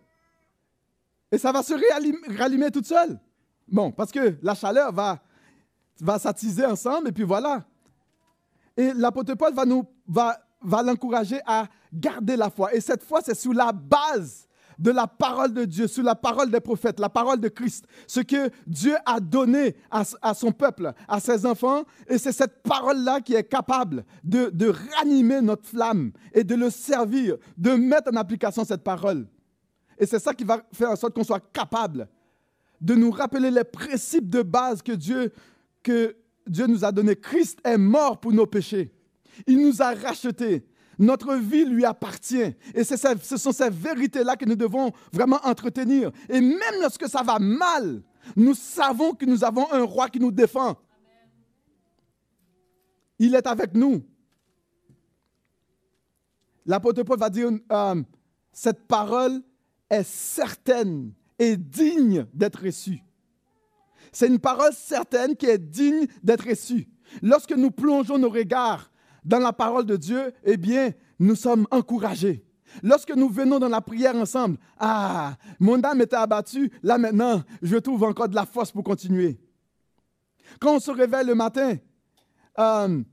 [1.32, 1.74] Et ça va se
[2.38, 3.20] rallumer toute seule.
[3.68, 5.22] Bon, parce que la chaleur va,
[6.00, 7.66] va s'attiser ensemble et puis voilà.
[8.76, 12.74] Et l'apôtre Paul va, nous, va, va l'encourager à garder la foi.
[12.74, 14.48] Et cette foi, c'est sous la base
[14.82, 18.20] de la parole de Dieu, sous la parole des prophètes, la parole de Christ, ce
[18.20, 21.84] que Dieu a donné à, son peuple, à ses enfants.
[22.08, 26.72] Et c'est cette parole-là qui est capable de, de ranimer notre flamme et de le
[26.72, 29.28] servir, de mettre en application cette parole.
[30.00, 32.10] Et c'est ça qui va faire en sorte qu'on soit capable
[32.82, 35.32] de nous rappeler les principes de base que Dieu
[35.84, 36.16] que
[36.48, 37.16] Dieu nous a donné.
[37.16, 38.92] Christ est mort pour nos péchés.
[39.46, 40.66] Il nous a rachetés.
[41.02, 42.56] Notre vie lui appartient.
[42.76, 46.12] Et ce sont ces vérités-là que nous devons vraiment entretenir.
[46.30, 48.04] Et même lorsque ça va mal,
[48.36, 50.78] nous savons que nous avons un roi qui nous défend.
[53.18, 54.04] Il est avec nous.
[56.68, 58.04] L'apôtre Paul va dire, euh,
[58.54, 59.42] cette parole
[59.90, 63.02] est certaine et digne d'être reçue.
[64.12, 66.88] C'est une parole certaine qui est digne d'être reçue.
[67.24, 68.92] Lorsque nous plongeons nos regards
[69.24, 72.46] dans la parole de Dieu, eh bien, nous sommes encouragés.
[72.82, 77.78] Lorsque nous venons dans la prière ensemble, ah, mon âme était abattue, là maintenant, je
[77.78, 79.40] trouve encore de la force pour continuer.
[80.60, 81.76] Quand on se réveille le matin
[82.60, 83.04] euh,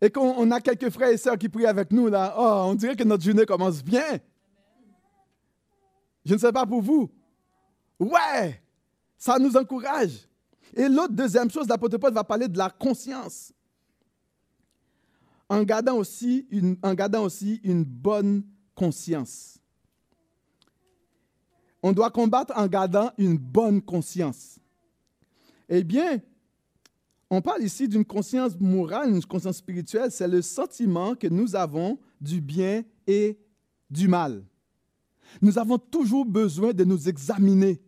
[0.00, 2.96] et qu'on a quelques frères et sœurs qui prient avec nous, là, oh, on dirait
[2.96, 4.18] que notre journée commence bien.
[6.24, 7.10] Je ne sais pas pour vous.
[7.98, 8.62] Ouais,
[9.16, 10.28] ça nous encourage.
[10.74, 13.52] Et l'autre deuxième chose, l'apôtre Paul va parler de la conscience.
[15.48, 19.58] En gardant aussi une, bonne conscience.
[21.82, 24.58] On doit combattre en gardant une bonne conscience.
[25.68, 26.20] Eh bien,
[27.30, 30.10] on parle ici d'une conscience morale, une conscience spirituelle.
[30.10, 33.38] C'est le sentiment que nous avons du bien et
[33.88, 34.44] du mal.
[35.40, 37.80] Nous avons toujours besoin de nous examiner,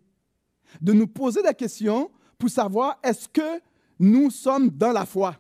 [0.81, 3.61] de nous poser des questions pour savoir est-ce que
[3.99, 5.37] nous sommes dans la foi.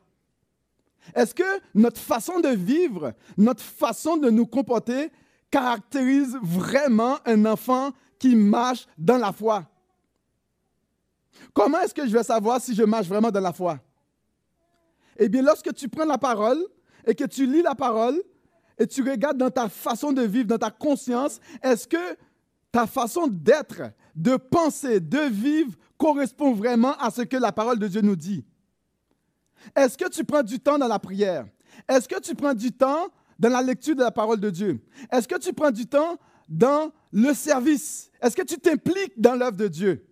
[1.15, 5.11] Est-ce que notre façon de vivre, notre façon de nous comporter
[5.51, 9.65] caractérise vraiment un enfant qui marche dans la foi?
[11.55, 13.79] Comment est-ce que je vais savoir si je marche vraiment dans la foi?
[15.17, 16.65] Eh bien, lorsque tu prends la parole
[17.07, 18.21] et que tu lis la parole
[18.79, 22.17] et tu regardes dans ta façon de vivre, dans ta conscience, est-ce que
[22.71, 23.83] ta façon d'être,
[24.15, 28.45] de penser, de vivre correspond vraiment à ce que la parole de Dieu nous dit?
[29.75, 31.47] Est-ce que tu prends du temps dans la prière?
[31.89, 34.81] Est-ce que tu prends du temps dans la lecture de la parole de Dieu?
[35.11, 36.19] Est-ce que tu prends du temps
[36.49, 38.11] dans le service?
[38.21, 40.05] Est-ce que tu t'impliques dans l'œuvre de Dieu?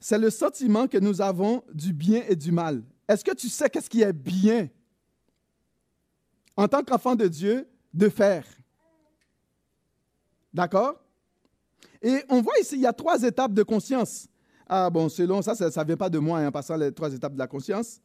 [0.00, 2.82] C'est le sentiment que nous avons du bien et du mal.
[3.06, 4.68] Est-ce que tu sais qu'est-ce qui est bien
[6.56, 8.46] en tant qu'enfant de Dieu de faire?
[10.52, 10.98] D'accord?
[12.02, 14.26] Et on voit ici, il y a trois étapes de conscience.
[14.72, 17.12] Ah bon, selon ça, ça ne vient pas de moi, en hein, passant les trois
[17.12, 18.00] étapes de la conscience.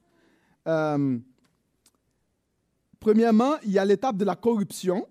[0.67, 1.19] Euh,
[2.99, 5.07] premièrement, il y a l'étape de la corruption.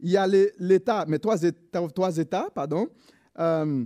[0.00, 2.88] Il y a l'état, mais trois états, trois états pardon.
[3.38, 3.84] Euh,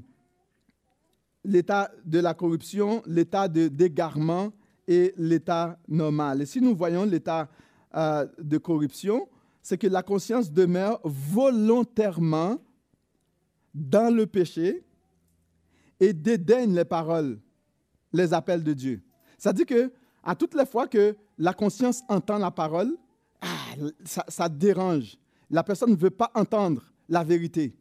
[1.42, 4.52] l'état de la corruption, l'état de d'égarement
[4.86, 6.42] et l'état normal.
[6.42, 7.48] Et si nous voyons l'état
[7.96, 9.28] euh, de corruption,
[9.60, 12.58] c'est que la conscience demeure volontairement
[13.74, 14.84] dans le péché
[16.02, 17.38] et dédaigne les paroles,
[18.12, 19.00] les appels de Dieu.
[19.38, 19.92] Ça dit que
[20.24, 22.96] à toutes les fois que la conscience entend la parole,
[23.40, 23.46] ah,
[24.04, 25.16] ça, dérange.
[25.48, 27.76] La personne ne veut pas entendre la vérité.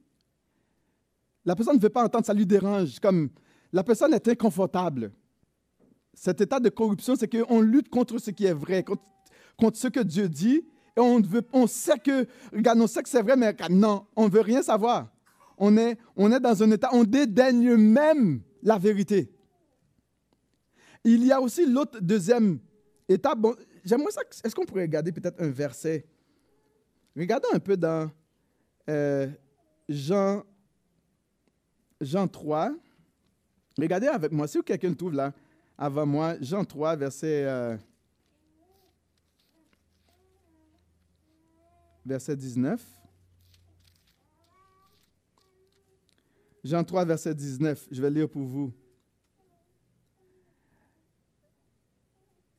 [1.46, 3.00] La personne ne veut pas entendre, ça lui dérange.
[3.00, 3.30] Comme
[3.74, 5.12] la personne est inconfortable.
[6.14, 10.02] Cet état de corruption, c'est qu'on lutte contre ce qui est vrai, contre, ce que
[10.02, 10.64] Dieu dit,
[10.96, 14.26] et on, veut, on sait que, regarde, on sait que c'est vrai, mais non, on
[14.26, 15.10] ne veut rien savoir.
[15.64, 19.32] On est, on est dans un état, on dédaigne même la vérité.
[21.04, 22.58] Il y a aussi l'autre deuxième
[23.08, 23.38] étape.
[23.86, 24.22] J'aimerais ça.
[24.44, 26.08] Est-ce qu'on pourrait regarder peut-être un verset?
[27.16, 28.10] Regardons un peu dans
[28.90, 29.28] euh,
[29.88, 30.44] Jean,
[32.00, 32.74] Jean 3.
[33.78, 35.32] Regardez avec moi, si quelqu'un trouve là,
[35.78, 37.78] avant moi, Jean 3, verset, euh,
[42.04, 43.01] verset 19.
[46.64, 48.72] Jean 3, verset 19, je vais lire pour vous.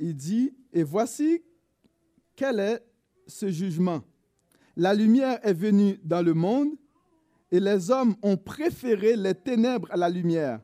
[0.00, 1.42] Il dit, et voici
[2.34, 2.84] quel est
[3.26, 4.02] ce jugement.
[4.76, 6.70] La lumière est venue dans le monde
[7.50, 10.60] et les hommes ont préféré les ténèbres à la lumière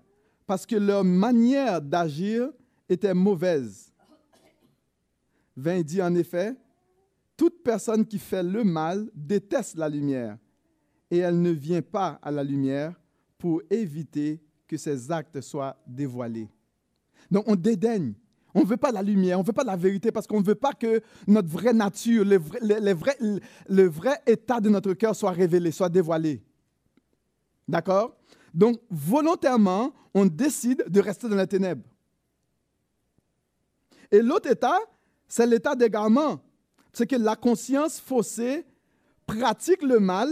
[0.46, 2.50] parce que leur manière d'agir
[2.88, 3.92] était mauvaise.
[5.56, 6.56] 20 dit en effet,
[7.36, 10.38] toute personne qui fait le mal déteste la lumière
[11.10, 12.98] et elle ne vient pas à la lumière
[13.38, 16.48] pour éviter que ses actes soient dévoilés.
[17.30, 18.14] Donc on dédaigne.
[18.54, 20.44] On ne veut pas la lumière, on ne veut pas la vérité parce qu'on ne
[20.44, 23.16] veut pas que notre vraie nature, le vrai,
[23.68, 26.42] le vrai état de notre cœur soit révélé, soit dévoilé.
[27.68, 28.16] D'accord?
[28.54, 31.84] Donc, volontairement, on décide de rester dans les ténèbres.
[34.10, 34.78] Et l'autre état,
[35.28, 36.40] c'est l'état d'égarement.
[36.92, 38.64] C'est que la conscience faussée
[39.26, 40.30] pratique le mal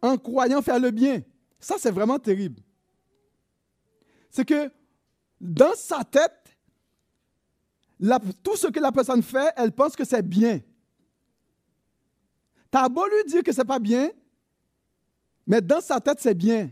[0.00, 1.22] en croyant faire le bien.
[1.66, 2.62] Ça, c'est vraiment terrible.
[4.30, 4.70] C'est que
[5.40, 6.56] dans sa tête,
[8.44, 10.60] tout ce que la personne fait, elle pense que c'est bien.
[12.70, 14.12] Tu as beau lui dire que ce n'est pas bien,
[15.44, 16.70] mais dans sa tête, c'est bien.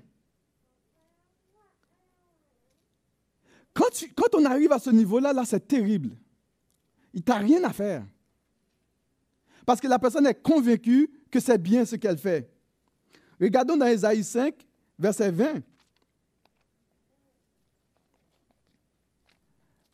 [3.73, 3.91] Quand,
[4.35, 6.11] on arrive à ce niveau-là, là, c'est terrible.
[7.13, 8.07] Il t'a rien à faire.
[9.67, 12.49] Parce que la personne est convaincue que c'est bien ce qu'elle fait.
[13.41, 14.55] Regardons dans Ésaïe 5,
[14.99, 15.63] verset 20.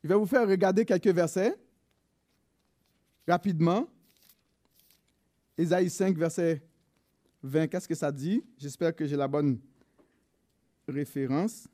[0.02, 1.54] Je vais vous faire regarder quelques versets
[3.28, 3.86] rapidement.
[5.56, 6.62] Ésaïe 5, verset
[7.42, 8.42] 20, qu'est-ce que ça dit?
[8.58, 9.58] J'espère que j'ai la bonne
[10.88, 11.68] référence.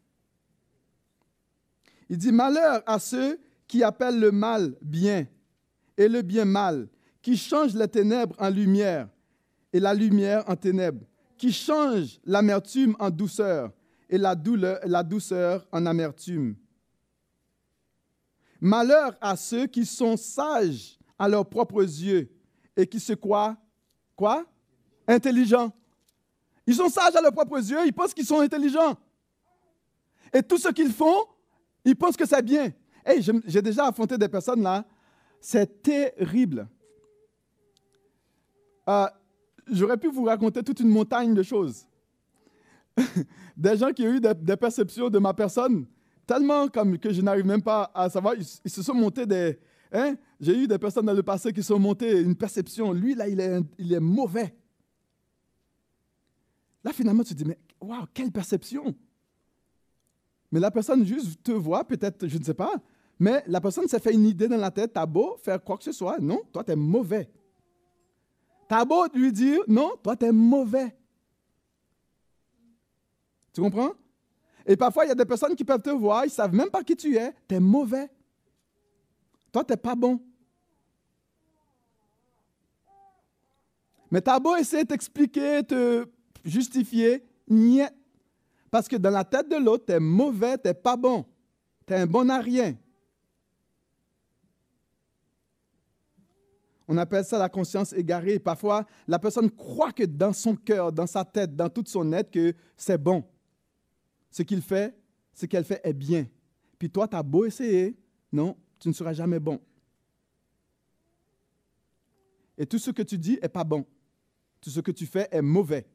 [2.09, 5.27] Il dit Malheur à ceux qui appellent le mal bien
[5.97, 6.89] et le bien mal,
[7.23, 9.09] qui changent les ténèbres en lumière
[9.73, 11.05] et la lumière en ténèbres,
[11.37, 13.73] qui change l'amertume en douceur
[14.09, 16.57] et la, douceur en amertume.
[18.61, 22.31] Malheur à ceux qui sont sages à leurs propres yeux
[22.77, 23.57] et qui se croient,
[24.15, 24.45] quoi?
[25.07, 25.73] Intelligents.
[26.67, 28.97] Ils sont sages à leurs propres yeux, ils pensent qu'ils sont intelligents.
[30.33, 31.25] Et tout ce qu'ils font,
[31.85, 32.73] ils pensent que c'est bien.
[33.05, 34.85] Hey, j'ai déjà affronté des personnes là,
[35.41, 36.69] c'est terrible.
[38.89, 39.07] Euh,
[39.71, 41.87] j'aurais pu vous raconter toute une montagne de choses.
[43.57, 45.87] des gens qui ont eu des, perceptions de ma personne
[46.27, 48.35] tellement comme que je n'arrive même pas à savoir.
[48.35, 49.59] Ils, se sont montés des.
[49.93, 50.17] Hein?
[50.41, 52.93] J'ai eu des personnes dans le passé qui sont montées une perception.
[52.93, 54.55] Lui, là, il est, il est mauvais.
[56.83, 58.95] Là, finalement, tu te dis, mais waouh, quelle perception!
[60.53, 62.75] Mais la personne juste te voit, peut-être, je ne sais pas,
[63.19, 65.85] mais la personne s'est fait une idée dans la tête, t'as beau faire quoi que
[65.85, 67.29] ce soit, non, toi, tu es mauvais.
[68.69, 70.97] T'as beau lui dire, non, toi, tu es mauvais.
[73.53, 73.93] Tu comprends?
[74.67, 76.71] Et parfois, il y a des personnes qui peuvent te voir, ils ne savent même
[76.71, 78.11] pas qui tu es, tu es mauvais.
[79.53, 80.21] Toi, tu n'es pas bon.
[84.11, 86.07] Mais tu as beau essayer de t'expliquer, te
[86.45, 87.89] justifier, niet.
[88.71, 91.25] Parce que dans la tête de l'autre, tu es mauvais, tu n'es pas bon.
[91.87, 92.77] Tu es un bon à rien.
[96.89, 98.39] On appelle ça la conscience égarée.
[98.39, 102.31] Parfois, la personne croit que dans son cœur, dans sa tête, dans toute son être,
[102.31, 103.25] que c'est bon.
[104.31, 104.97] Ce qu'il fait,
[105.33, 106.27] ce qu'elle fait est bien.
[106.79, 107.97] Puis toi, tu as beau essayer,
[108.33, 109.61] non, tu ne seras jamais bon.
[112.59, 113.85] Et tout ce que tu dis est pas bon.
[114.61, 115.87] Tout ce que tu fais est mauvais.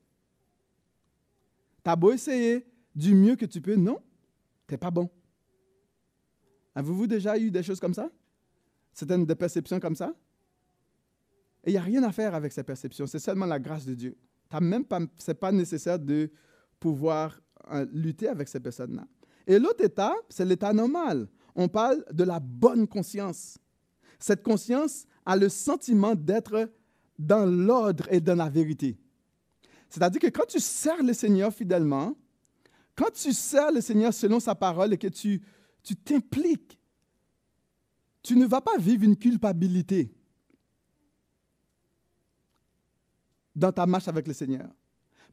[1.83, 3.99] Tu as beau essayer du mieux que tu peux, non,
[4.67, 5.09] tu n'es pas bon.
[6.75, 8.09] Avez-vous déjà eu des choses comme ça?
[8.93, 10.13] Certaines des perceptions comme ça?
[11.63, 13.93] Et il n'y a rien à faire avec ces perceptions, c'est seulement la grâce de
[13.93, 14.17] Dieu.
[14.51, 14.59] Ce
[15.31, 16.31] n'est pas nécessaire de
[16.79, 17.39] pouvoir
[17.71, 19.07] euh, lutter avec ces personnes-là.
[19.47, 21.27] Et l'autre état, c'est l'état normal.
[21.55, 23.57] On parle de la bonne conscience.
[24.19, 26.69] Cette conscience a le sentiment d'être
[27.17, 28.97] dans l'ordre et dans la vérité.
[29.89, 32.15] C'est-à-dire que quand tu sers le Seigneur fidèlement,
[32.95, 35.41] quand tu sers le Seigneur selon sa parole et que tu
[36.03, 36.79] t'impliques,
[38.23, 40.13] tu ne vas pas vivre une culpabilité.
[43.55, 44.69] Dans ta marche avec le Seigneur.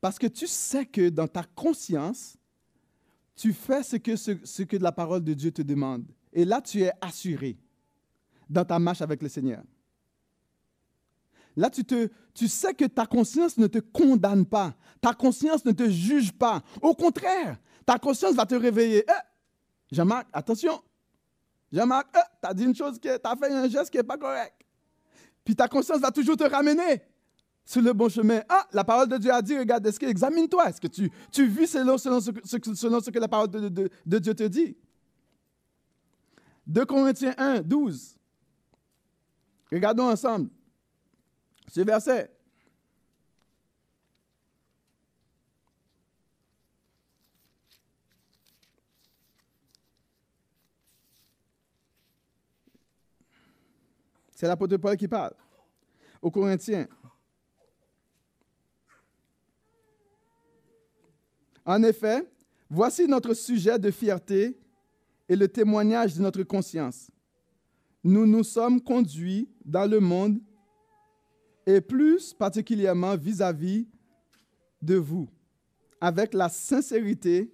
[0.00, 2.36] Parce que tu sais que dans ta conscience,
[3.34, 6.04] tu fais ce que, ce, la parole de Dieu te demande.
[6.32, 7.56] Et là, tu es assuré
[8.48, 9.62] dans ta marche avec le Seigneur.
[11.56, 14.76] Là, tu, te, tu sais que ta conscience ne te condamne pas.
[15.00, 16.62] Ta conscience ne te juge pas.
[16.80, 19.04] Au contraire, ta conscience va te réveiller.
[19.08, 20.80] Eh, Jean-Marc, attention.
[21.72, 24.16] Jean-Marc, eh, tu as dit une chose, tu as fait un geste qui n'est pas
[24.16, 24.54] correct.
[25.44, 27.02] Puis ta conscience va toujours te ramener
[27.68, 28.40] sur le bon chemin.
[28.48, 31.46] Ah, la parole de Dieu a dit, regarde, est-ce que, examine-toi, est-ce que tu, tu
[31.46, 32.30] vis selon, selon, ce,
[32.74, 34.74] selon ce que la parole de, de, de Dieu te dit?
[36.66, 38.16] 2 Corinthiens 1, 12.
[39.70, 40.48] Regardons ensemble
[41.70, 42.34] ce verset.
[54.34, 55.34] C'est l'apôtre Paul qui parle.
[56.22, 56.88] Aux Corinthiens,
[61.68, 62.26] En effet,
[62.70, 64.58] voici notre sujet de fierté
[65.28, 67.10] et le témoignage de notre conscience.
[68.02, 70.40] Nous nous sommes conduits dans le monde
[71.66, 73.86] et plus particulièrement vis-à-vis
[74.80, 75.28] de vous,
[76.00, 77.52] avec la sincérité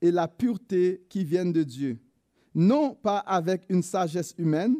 [0.00, 2.00] et la pureté qui viennent de Dieu.
[2.52, 4.74] Non pas avec une sagesse humaine,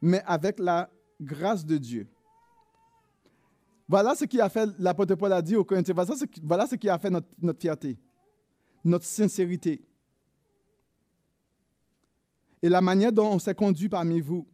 [0.00, 2.08] mais avec la grâce de Dieu.
[3.88, 5.94] Voilà ce qui a fait, l'apôtre Paul a dit aux Corinthiens,
[6.42, 7.98] voilà ce, qui a fait notre, notre fierté,
[8.84, 9.84] notre sincérité.
[12.62, 14.46] Et la manière dont on s'est conduit parmi vous.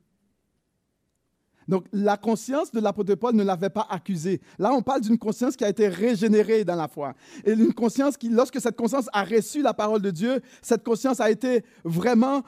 [1.68, 4.40] Donc, la conscience de l'apôtre Paul ne l'avait pas accusé.
[4.58, 7.14] Là, on parle d'une conscience qui a été régénérée dans la foi.
[7.44, 11.20] Et une conscience qui, lorsque cette conscience a reçu la parole de Dieu, cette conscience
[11.20, 12.42] a été vraiment,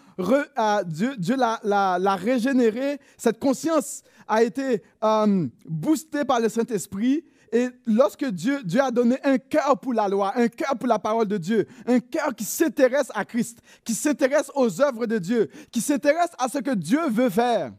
[0.86, 2.98] Dieu, Dieu l'a régénérée.
[3.16, 7.24] Cette conscience a été euh, boostée par le Saint-Esprit.
[7.52, 10.98] Et lorsque Dieu, Dieu a donné un cœur pour la loi, un cœur pour la
[10.98, 15.48] parole de Dieu, un cœur qui s'intéresse à Christ, qui s'intéresse aux œuvres de Dieu,
[15.70, 17.72] qui s'intéresse à ce que Dieu veut faire,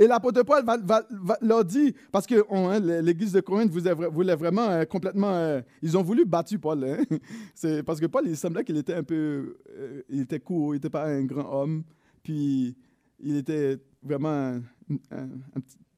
[0.00, 1.02] et l'apôtre Paul va,
[1.42, 5.32] leur dire, parce que hein, l'église de Corinthe voulait vraiment euh, complètement.
[5.32, 6.84] Euh, ils ont voulu battre Paul.
[6.84, 6.98] Hein.
[7.54, 9.58] C'est parce que Paul, il semblait qu'il était un peu.
[9.76, 11.82] Euh, il était court, il n'était pas un grand homme.
[12.22, 12.76] Puis
[13.18, 14.60] il était vraiment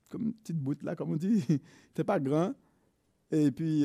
[0.09, 1.45] comme une petite boute, là, comme on dit.
[1.51, 2.55] il n'était pas grand.
[3.31, 3.85] Et puis,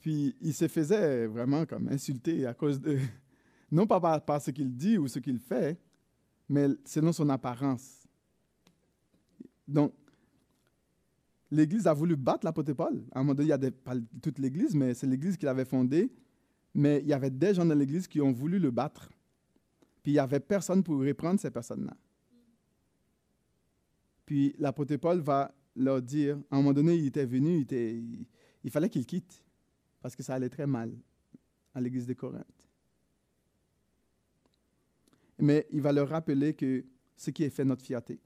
[0.00, 2.98] puis il se faisait vraiment comme insulter à cause de,
[3.70, 5.78] non pas par ce qu'il dit ou ce qu'il fait,
[6.48, 7.97] mais selon son apparence.
[9.68, 9.92] Donc,
[11.50, 13.04] l'Église a voulu battre l'apôtre Paul.
[13.12, 15.66] À un moment donné, il y a pas toute l'Église, mais c'est l'Église qu'il avait
[15.66, 16.10] fondée.
[16.74, 19.10] Mais il y avait des gens dans l'Église qui ont voulu le battre.
[20.02, 21.96] Puis il n'y avait personne pour reprendre ces personnes-là.
[24.24, 28.26] Puis l'apôtre Paul va leur dire, à un moment donné, il était venu, il,
[28.64, 29.42] il fallait qu'il quitte,
[30.00, 30.92] parce que ça allait très mal
[31.74, 32.68] à l'Église de Corinthe.
[35.38, 36.84] Mais il va leur rappeler que
[37.16, 38.20] ce qui est fait notre fierté,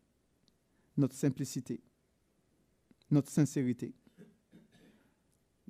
[0.96, 1.80] notre simplicité,
[3.10, 3.94] notre sincérité,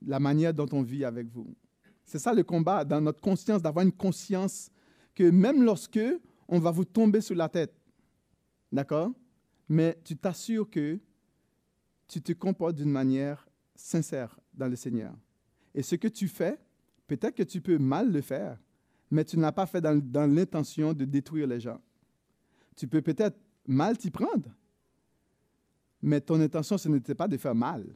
[0.04, 1.54] la manière dont on vit avec vous.
[2.04, 4.70] C'est ça le combat dans notre conscience, d'avoir une conscience
[5.14, 6.00] que même lorsque
[6.48, 7.74] on va vous tomber sur la tête,
[8.70, 9.12] d'accord?
[9.68, 10.98] Mais tu t'assures que
[12.08, 15.14] tu te comportes d'une manière sincère dans le Seigneur.
[15.74, 16.58] Et ce que tu fais,
[17.06, 18.58] peut-être que tu peux mal le faire,
[19.10, 21.80] mais tu ne l'as pas fait dans, dans l'intention de détruire les gens.
[22.76, 24.50] Tu peux peut-être mal t'y prendre,
[26.02, 27.86] mais ton intention, ce n'était pas de faire mal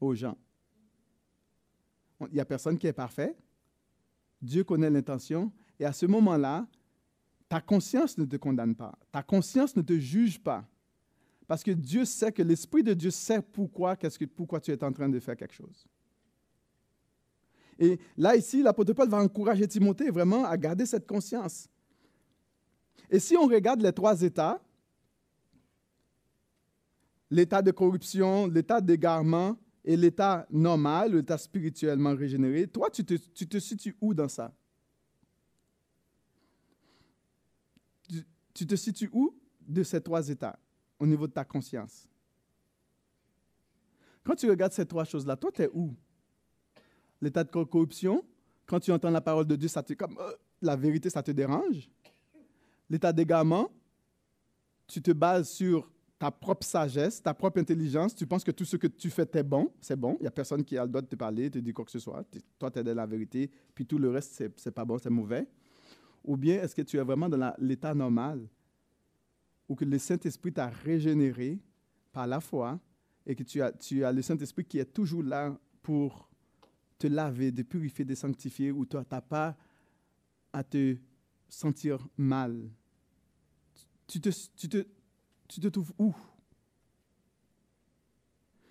[0.00, 0.36] aux gens.
[2.20, 3.34] Il n'y a personne qui est parfait.
[4.40, 5.50] Dieu connaît l'intention.
[5.80, 6.66] Et à ce moment-là,
[7.48, 8.96] ta conscience ne te condamne pas.
[9.10, 10.66] Ta conscience ne te juge pas.
[11.46, 15.18] Parce que Dieu sait que l'Esprit de Dieu sait pourquoi, tu es en train de
[15.20, 15.86] faire quelque chose.
[17.78, 21.68] Et là, ici, l'apôtre Paul va encourager Timothée vraiment à garder cette conscience.
[23.10, 24.63] Et si on regarde les trois états,
[27.30, 33.46] l'état de corruption, l'état d'égarement et l'état normal, l'état spirituellement régénéré, toi, tu te, tu
[33.46, 34.52] te situes où dans ça?
[38.54, 40.58] Tu, te situes où de ces trois états
[40.98, 42.08] au niveau de ta conscience?
[44.22, 45.94] Quand tu regardes ces trois choses-là, toi, tu es où?
[47.20, 48.24] L'état de corruption,
[48.64, 51.30] quand tu entends la parole de Dieu, ça te, comme, euh, la vérité, ça te
[51.30, 51.90] dérange?
[52.88, 53.70] L'état d'égarement,
[54.86, 58.76] tu te bases sur ta propre sagesse, ta propre intelligence, tu penses que tout ce
[58.76, 61.02] que tu fais est bon, c'est bon, il n'y a personne qui a le droit
[61.02, 62.24] de te parler, te dire quoi que ce soit,
[62.58, 65.10] toi tu es dans la vérité, puis tout le reste, c'est, c'est pas bon, c'est
[65.10, 65.46] mauvais.
[66.24, 68.48] Ou bien est-ce que tu es vraiment dans l'état normal,
[69.68, 71.58] où que le Saint-Esprit t'a régénéré
[72.12, 72.80] par la foi,
[73.26, 76.28] et que tu as, tu as le Saint-Esprit qui est toujours là pour
[76.98, 79.56] te laver, de purifier, de sanctifier, où toi, tu n'as pas
[80.52, 80.96] à te
[81.48, 82.70] sentir mal?
[84.06, 84.86] Tu te, tu te,
[85.48, 86.14] tu te trouves où?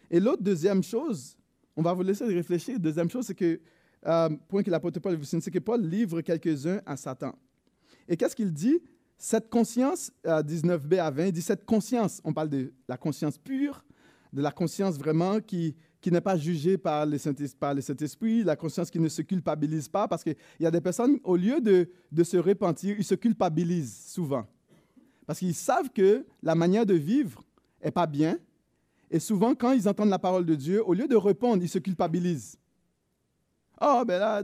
[0.09, 1.37] Et l'autre deuxième chose,
[1.75, 2.79] on va vous laisser réfléchir.
[2.79, 3.59] Deuxième chose, c'est que,
[4.05, 7.33] euh, point que l'apôtre Paul vous c'est que Paul livre quelques-uns à Satan.
[8.07, 8.79] Et qu'est-ce qu'il dit?
[9.17, 13.83] Cette conscience, 19b à 20, il dit cette conscience, on parle de la conscience pure,
[14.33, 18.99] de la conscience vraiment qui, qui n'est pas jugée par le Saint-Esprit, la conscience qui
[18.99, 22.35] ne se culpabilise pas, parce qu'il y a des personnes, au lieu de, de se
[22.35, 24.45] repentir, ils se culpabilisent souvent.
[25.25, 27.43] Parce qu'ils savent que la manière de vivre
[27.83, 28.37] n'est pas bien.
[29.09, 31.79] Et souvent, quand ils entendent la parole de Dieu, au lieu de répondre, ils se
[31.79, 32.57] culpabilisent.
[33.79, 34.43] Oh, ben là,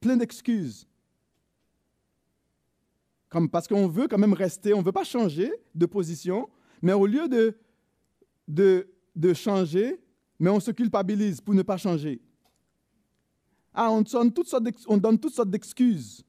[0.00, 0.86] plein d'excuses.
[3.28, 6.48] Comme parce qu'on veut quand même rester, on ne veut pas changer de position,
[6.80, 7.56] mais au lieu de,
[8.46, 10.00] de, de changer,
[10.38, 12.20] mais on se culpabilise pour ne pas changer.
[13.74, 14.48] Ah, on donne toutes
[15.34, 16.24] sortes d'excuses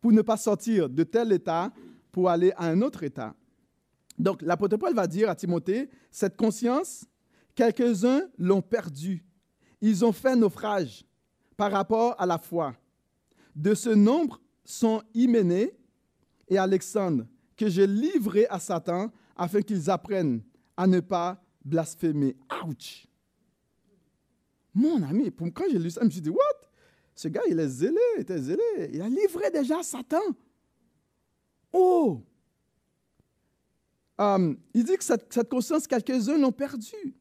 [0.00, 1.72] pour ne pas sortir de tel état
[2.18, 3.32] pour aller à un autre état.
[4.18, 7.06] Donc, l'apôtre Paul va dire à Timothée, cette conscience,
[7.54, 9.24] quelques-uns l'ont perdue.
[9.80, 11.04] Ils ont fait naufrage
[11.56, 12.74] par rapport à la foi.
[13.54, 15.78] De ce nombre sont Hyménée
[16.48, 17.24] et Alexandre,
[17.56, 20.42] que j'ai livrés à Satan afin qu'ils apprennent
[20.76, 22.34] à ne pas blasphémer.
[22.66, 23.06] Ouch!
[24.74, 26.68] Mon ami, quand j'ai lu ça, je me suis dit, what?
[27.14, 28.90] Ce gars, il est zélé, il était zélé.
[28.92, 30.18] Il a livré déjà Satan.
[31.72, 32.22] Oh!
[34.18, 37.14] Um, il dit que cette, conscience, quelques-uns l'ont perdue.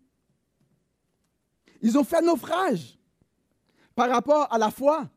[1.82, 2.98] Ils ont fait naufrage
[3.94, 5.08] par rapport à la foi.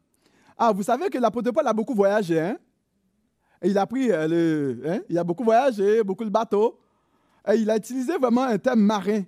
[0.59, 2.59] Ah, vous savez que l'apôtre Paul a beaucoup voyagé, hein?
[3.63, 4.83] Et il a pris euh, le.
[4.87, 5.01] Hein?
[5.09, 6.79] Il a beaucoup voyagé, beaucoup de bateaux.
[7.51, 9.23] Et il a utilisé vraiment un thème marin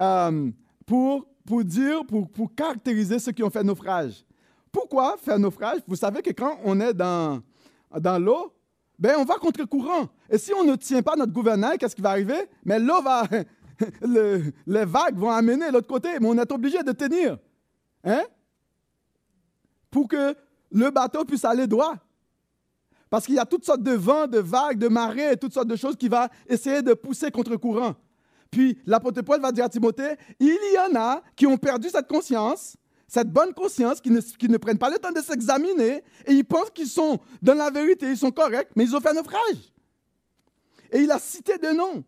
[0.00, 0.52] um,
[0.86, 4.24] pour, pour dire, pour, pour caractériser ceux qui ont fait naufrage.
[4.72, 5.80] Pourquoi faire naufrage?
[5.86, 7.42] Vous savez que quand on est dans,
[7.98, 8.54] dans l'eau,
[8.98, 10.08] ben, on va contre courant.
[10.28, 12.48] Et si on ne tient pas notre gouvernail, qu'est-ce qui va arriver?
[12.64, 13.24] Mais l'eau va,
[14.02, 17.38] les vagues vont amener l'autre côté, mais on est obligé de tenir.
[18.04, 18.24] Hein?
[19.90, 20.34] Pour que
[20.70, 21.94] le bateau puisse aller droit.
[23.10, 25.76] Parce qu'il y a toutes sortes de vents, de vagues, de marées, toutes sortes de
[25.76, 27.94] choses qui vont essayer de pousser contre courant.
[28.50, 32.06] Puis l'apôtre Paul va dire à Timothée, il y en a qui ont perdu cette
[32.06, 32.76] conscience,
[33.08, 36.44] cette bonne conscience, qui ne, qui ne prennent pas le temps de s'examiner et ils
[36.44, 39.72] pensent qu'ils sont dans la vérité, ils sont corrects, mais ils ont fait un naufrage.
[40.92, 42.04] Et il a cité deux noms.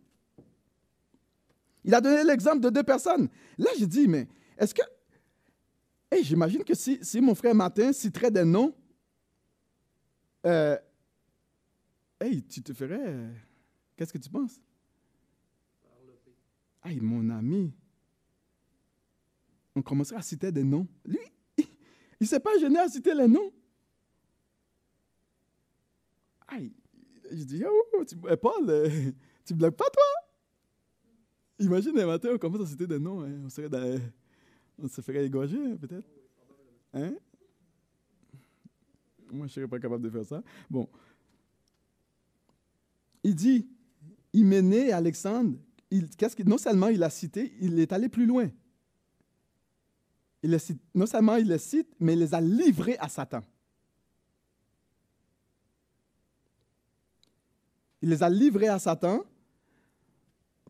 [1.84, 3.28] Il a donné l'exemple de deux personnes.
[3.56, 4.28] Là, j'ai dit, mais
[4.58, 4.82] est-ce que...
[6.10, 8.74] Hey, J'imagine que si, si, mon frère Martin citerait des noms,
[10.44, 10.76] euh,
[12.20, 13.00] hey, tu te ferais...
[13.00, 13.32] Euh,
[13.96, 14.60] qu'est-ce que tu penses?
[16.84, 17.72] Hey, mon ami,
[19.74, 20.86] on commencerait à citer des noms.
[21.04, 21.18] Lui,
[21.58, 21.64] il
[22.20, 23.52] ne s'est pas gêné à citer les noms.
[26.48, 26.72] Aïe,
[27.30, 28.90] je dis, oh, tu, eh, Paul, euh,
[29.44, 30.02] tu blagues pas, toi?
[31.60, 33.22] Imagine un matin, on commence à citer des noms.
[33.22, 34.00] Hein, on, serait
[34.78, 36.08] on se ferait égorger, hein, peut-être.
[36.92, 37.14] Hein?
[39.32, 40.42] Moi, je ne serais pas capable de faire ça.
[40.68, 40.88] Bon.
[43.22, 43.68] Il dit,
[44.92, 45.56] Alexandre,
[45.90, 48.50] il, que, non seulement il a cité, il est allé plus loin.
[50.42, 53.42] Non seulement il les cite, mais il les a livrés à Satan.
[58.00, 59.22] Il les a livrés à Satan.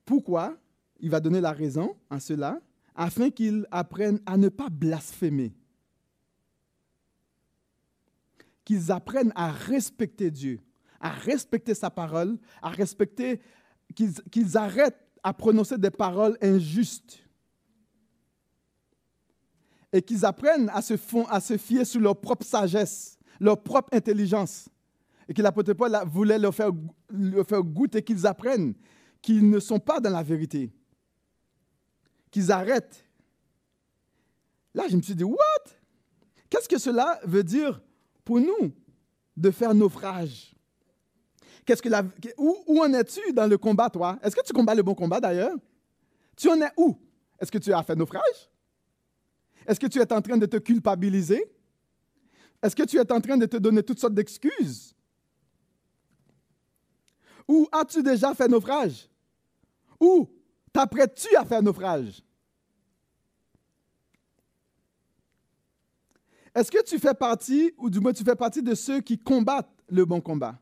[0.04, 0.56] Pourquoi?
[0.98, 2.60] Il va donner la raison à cela,
[2.94, 5.54] afin qu'ils apprennent à ne pas blasphémer.
[8.64, 10.60] Qu'ils apprennent à respecter Dieu,
[10.98, 13.40] à respecter sa parole, à respecter,
[13.94, 17.20] qu'ils arrêtent à prononcer des paroles injustes
[19.92, 20.94] et qu'ils apprennent à se,
[21.28, 24.68] à se fier sur leur propre sagesse, leur propre intelligence.
[25.28, 26.70] Et que l'apôtre Paul voulait leur faire,
[27.08, 28.74] leur faire goûter qu'ils apprennent
[29.22, 30.72] qu'ils ne sont pas dans la vérité.
[32.30, 33.04] Qu'ils arrêtent.
[34.74, 35.36] Là, je me suis dit, what?
[36.48, 37.80] Qu'est-ce que cela veut dire
[38.24, 38.72] pour nous
[39.36, 40.54] de faire naufrage?
[41.64, 42.02] Qu'est-ce que la,
[42.38, 44.18] où en es-tu dans le combat, toi?
[44.22, 45.54] Est-ce que tu combats le bon combat d'ailleurs?
[46.36, 46.96] Tu en es où?
[47.38, 48.49] Est-ce que tu as fait naufrage?
[49.66, 51.44] Est-ce que tu es en train de te culpabiliser?
[52.62, 54.94] Est-ce que tu es en train de te donner toutes sortes d'excuses?
[57.48, 59.08] Ou as-tu déjà fait naufrage?
[59.98, 60.28] Ou
[60.72, 62.22] t'apprêtes-tu à faire naufrage?
[66.54, 69.70] Est-ce que tu fais partie, ou du moins tu fais partie de ceux qui combattent
[69.88, 70.58] le bon combat?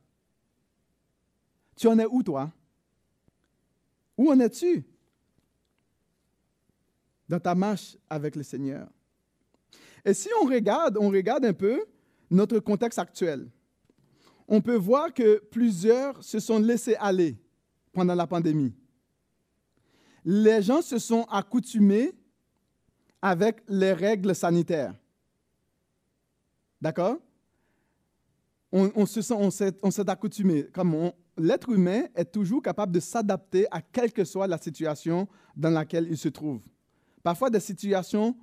[1.76, 2.53] Tu en es où, toi?
[4.16, 4.84] Où en es-tu?
[7.29, 8.89] Dans ta marche avec le Seigneur?
[10.05, 11.85] Et si on regarde, on regarde un peu
[12.31, 13.49] notre contexte actuel,
[14.47, 17.37] on peut voir que plusieurs se sont laissés aller
[17.93, 18.74] pendant la pandémie.
[20.24, 22.12] Les gens se sont accoutumés
[23.20, 24.95] avec les règles sanitaires.
[26.81, 27.18] D'accord?
[28.70, 29.35] On, se sent,
[29.83, 30.64] on s'est accoutumé.
[30.64, 35.26] Comme l'être humain est toujours capable de s'adapter à quelle que soit la situation
[35.57, 36.62] dans laquelle il se trouve.
[37.22, 38.36] Parfois des situations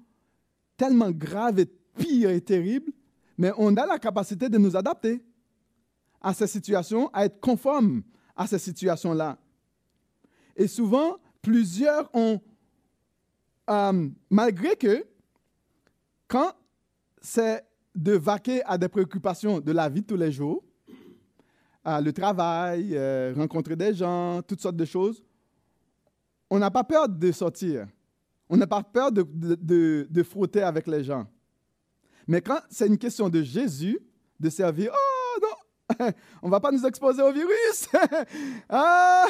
[0.78, 1.66] tellement grave et
[1.98, 2.92] pire et terrible,
[3.38, 5.24] mais on a la capacité de nous adapter
[6.22, 8.04] à ces situations, à être conformes
[8.36, 9.38] à ces situations-là.
[10.56, 12.42] Et souvent, plusieurs ont,
[13.70, 15.06] euh, malgré que,
[16.28, 16.52] quand
[17.22, 17.64] c'est
[17.94, 20.64] de vaquer à des préoccupations de la vie de tous les jours,
[21.86, 25.24] le travail, euh, rencontrer des gens, toutes sortes de choses,
[26.50, 27.88] on n'a pas peur de sortir.
[28.50, 31.28] On n'a pas peur de, de, frotter avec les gens.
[32.28, 34.00] Mais quand c'est une question de Jésus,
[34.40, 37.90] de servir, oh non, on ne va pas nous exposer au virus.
[38.70, 39.26] ah,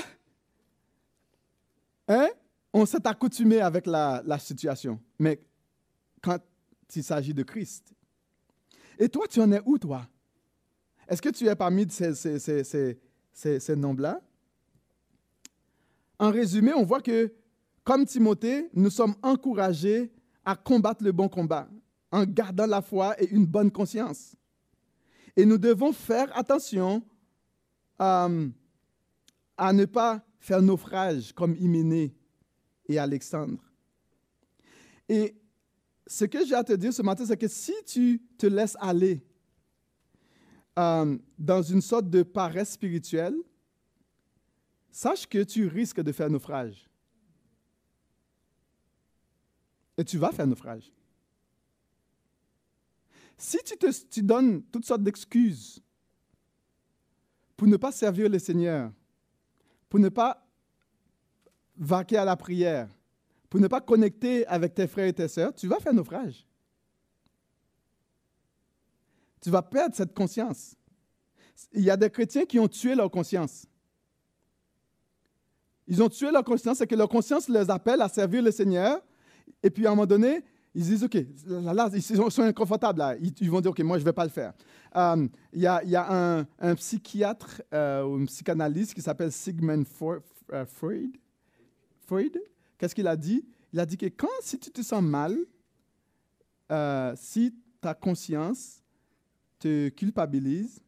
[2.08, 2.30] hein?
[2.74, 5.00] On s'est accoutumé avec la, la situation.
[5.18, 5.40] Mais
[6.22, 6.40] quand
[6.94, 7.94] il s'agit de Christ,
[8.98, 10.08] et toi, tu en es où, toi?
[11.08, 14.22] Est-ce que tu es parmi ces, ces, ces, ces nombres-là?
[16.18, 17.34] En résumé, on voit que
[17.86, 20.12] comme Timothée, nous sommes encouragés
[20.44, 21.70] à combattre le bon combat
[22.12, 24.36] en gardant la foi et une bonne conscience.
[25.38, 27.04] Et nous devons faire attention
[28.02, 28.50] euh,
[29.56, 32.16] à ne pas faire naufrage comme Hyménée
[32.90, 33.62] et Alexandre.
[35.08, 35.36] Et
[36.08, 39.24] ce que j'ai à te dire ce matin, c'est que si tu te laisses aller
[40.80, 43.36] euh, dans une sorte de paresse spirituelle,
[44.92, 46.90] sache que tu risques de faire naufrage.
[49.98, 50.92] Et tu vas faire naufrage.
[53.38, 55.82] Si tu te donnes toutes sortes d'excuses
[57.58, 58.92] pour ne pas servir le Seigneur,
[59.90, 60.46] pour ne pas
[61.78, 62.90] vaquer à la prière,
[63.50, 66.46] pour ne pas connecter avec tes frères et tes sœurs, tu vas faire naufrage.
[69.42, 70.76] Tu vas perdre cette conscience.
[71.72, 73.68] Il y a des chrétiens qui ont tué leur conscience.
[75.88, 79.02] Ils ont tué leur conscience, c'est que leur conscience les appelle à servir le Seigneur.
[79.64, 80.44] Et puis à un moment donné,
[80.76, 83.00] ils disent, OK, ils sont inconfortables.
[83.00, 83.16] Là.
[83.18, 84.54] Ils, vont dire, OK, moi, je ne vais pas le faire.
[84.96, 89.86] Euh, il y, a, un, psychiatre euh, ou un psychanalyste qui s'appelle Sigmund
[90.52, 91.18] euh, Freud.
[92.06, 92.38] Freud,
[92.78, 93.46] qu'est-ce qu'il a dit?
[93.72, 95.38] Il a dit que quand, si tu te sens mal,
[97.16, 98.84] si ta conscience
[99.60, 100.82] te culpabilise,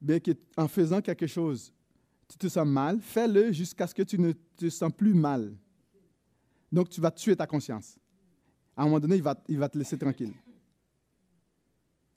[0.00, 1.72] bien que, en faisant quelque chose,
[2.28, 5.52] tu te sens mal, fais-le jusqu'à ce que tu ne te sens plus mal.
[6.74, 7.98] Donc, tu vas tuer ta conscience.
[8.76, 9.22] À un moment donné, il
[9.58, 10.32] va, te laisser tranquille.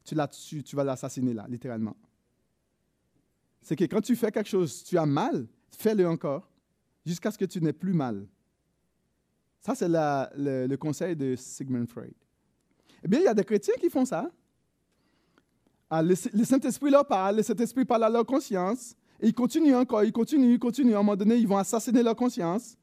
[0.04, 0.16] Tu,
[0.48, 1.96] tu, tu vas l'assassiner là, littéralement.
[3.62, 6.50] C'est que quand tu fais quelque chose, tu as mal, fais-le encore,
[7.06, 8.28] jusqu'à ce que tu n'aies plus mal.
[9.62, 12.16] Ça, c'est le, le, conseil de Sigmund Freud.
[13.04, 14.32] Eh bien, il y a des chrétiens qui font ça.
[15.90, 20.04] Ah, le, Saint-Esprit leur parle, le Saint-Esprit parle à leur conscience, et ils continuent encore,
[20.04, 20.94] ils continuent, ils continuent.
[20.94, 22.76] À un moment donné, ils vont assassiner leur conscience.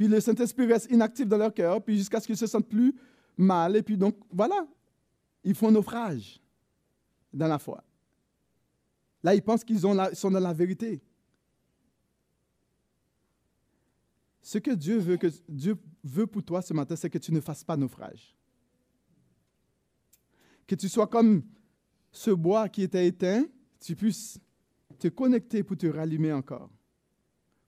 [0.00, 2.94] Puis le Saint-Esprit reste inactif dans leur cœur, puis jusqu'à ce qu'ils se sentent plus
[3.36, 3.76] mal.
[3.76, 4.66] Et puis donc, voilà,
[5.44, 6.40] ils font naufrage
[7.34, 7.84] dans la foi.
[9.22, 11.02] Là, ils pensent qu'ils sont dans la vérité.
[14.40, 17.40] Ce que Dieu veut, que Dieu veut pour toi ce matin, c'est que tu ne
[17.40, 18.34] fasses pas naufrage.
[20.66, 21.42] Que tu sois comme
[22.10, 23.44] ce bois qui était éteint,
[23.78, 24.40] tu puisses
[24.98, 26.70] te connecter pour te rallumer encore.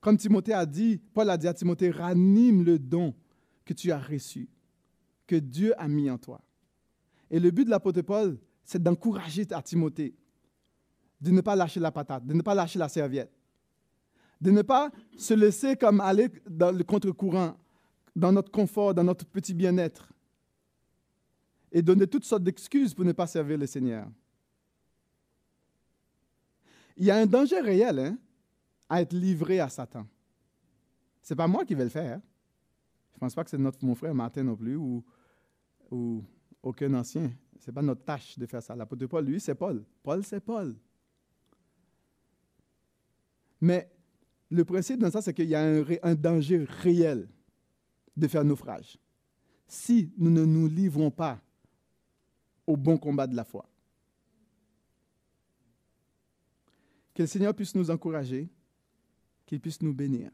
[0.03, 3.15] Comme Timothée a dit, Paul a dit à Timothée, ranime le don
[3.65, 4.49] que tu as reçu,
[5.29, 6.43] que Dieu a mis en toi.
[7.31, 10.15] Et le but de l'apôtre Paul, c'est d'encourager à Timothée
[11.21, 13.31] de ne pas lâcher la patate, de ne pas lâcher la serviette,
[14.41, 17.57] de ne pas se laisser comme aller dans le contre-courant,
[18.17, 20.13] dans notre confort, dans notre petit bien-être,
[21.71, 24.09] et donner toutes sortes d'excuses pour ne pas servir le Seigneur.
[26.97, 28.19] Il y a un danger réel, hein?
[28.93, 30.07] À être livré à Satan.
[31.23, 32.21] Ce n'est pas moi qui vais le faire.
[33.13, 35.03] Je ne pense pas que c'est mon frère Martin non plus ou,
[35.91, 36.23] ou
[36.63, 37.33] aucun ancien.
[37.59, 38.77] Ce n'est pas notre tâche de faire ça.
[38.77, 39.83] L'apôtre Paul, lui, c'est Paul.
[40.03, 40.77] Paul, c'est Paul.
[43.63, 43.91] Mais
[44.51, 47.31] le principe dans ça, c'est qu'il y a un, un, danger réel
[48.15, 48.99] de faire naufrage.
[49.67, 51.41] Si nous ne nous livrons pas
[52.67, 53.67] au bon combat de la foi.
[57.15, 58.51] Que le Seigneur puisse nous encourager
[59.47, 60.31] qu'il puisse nous bénir.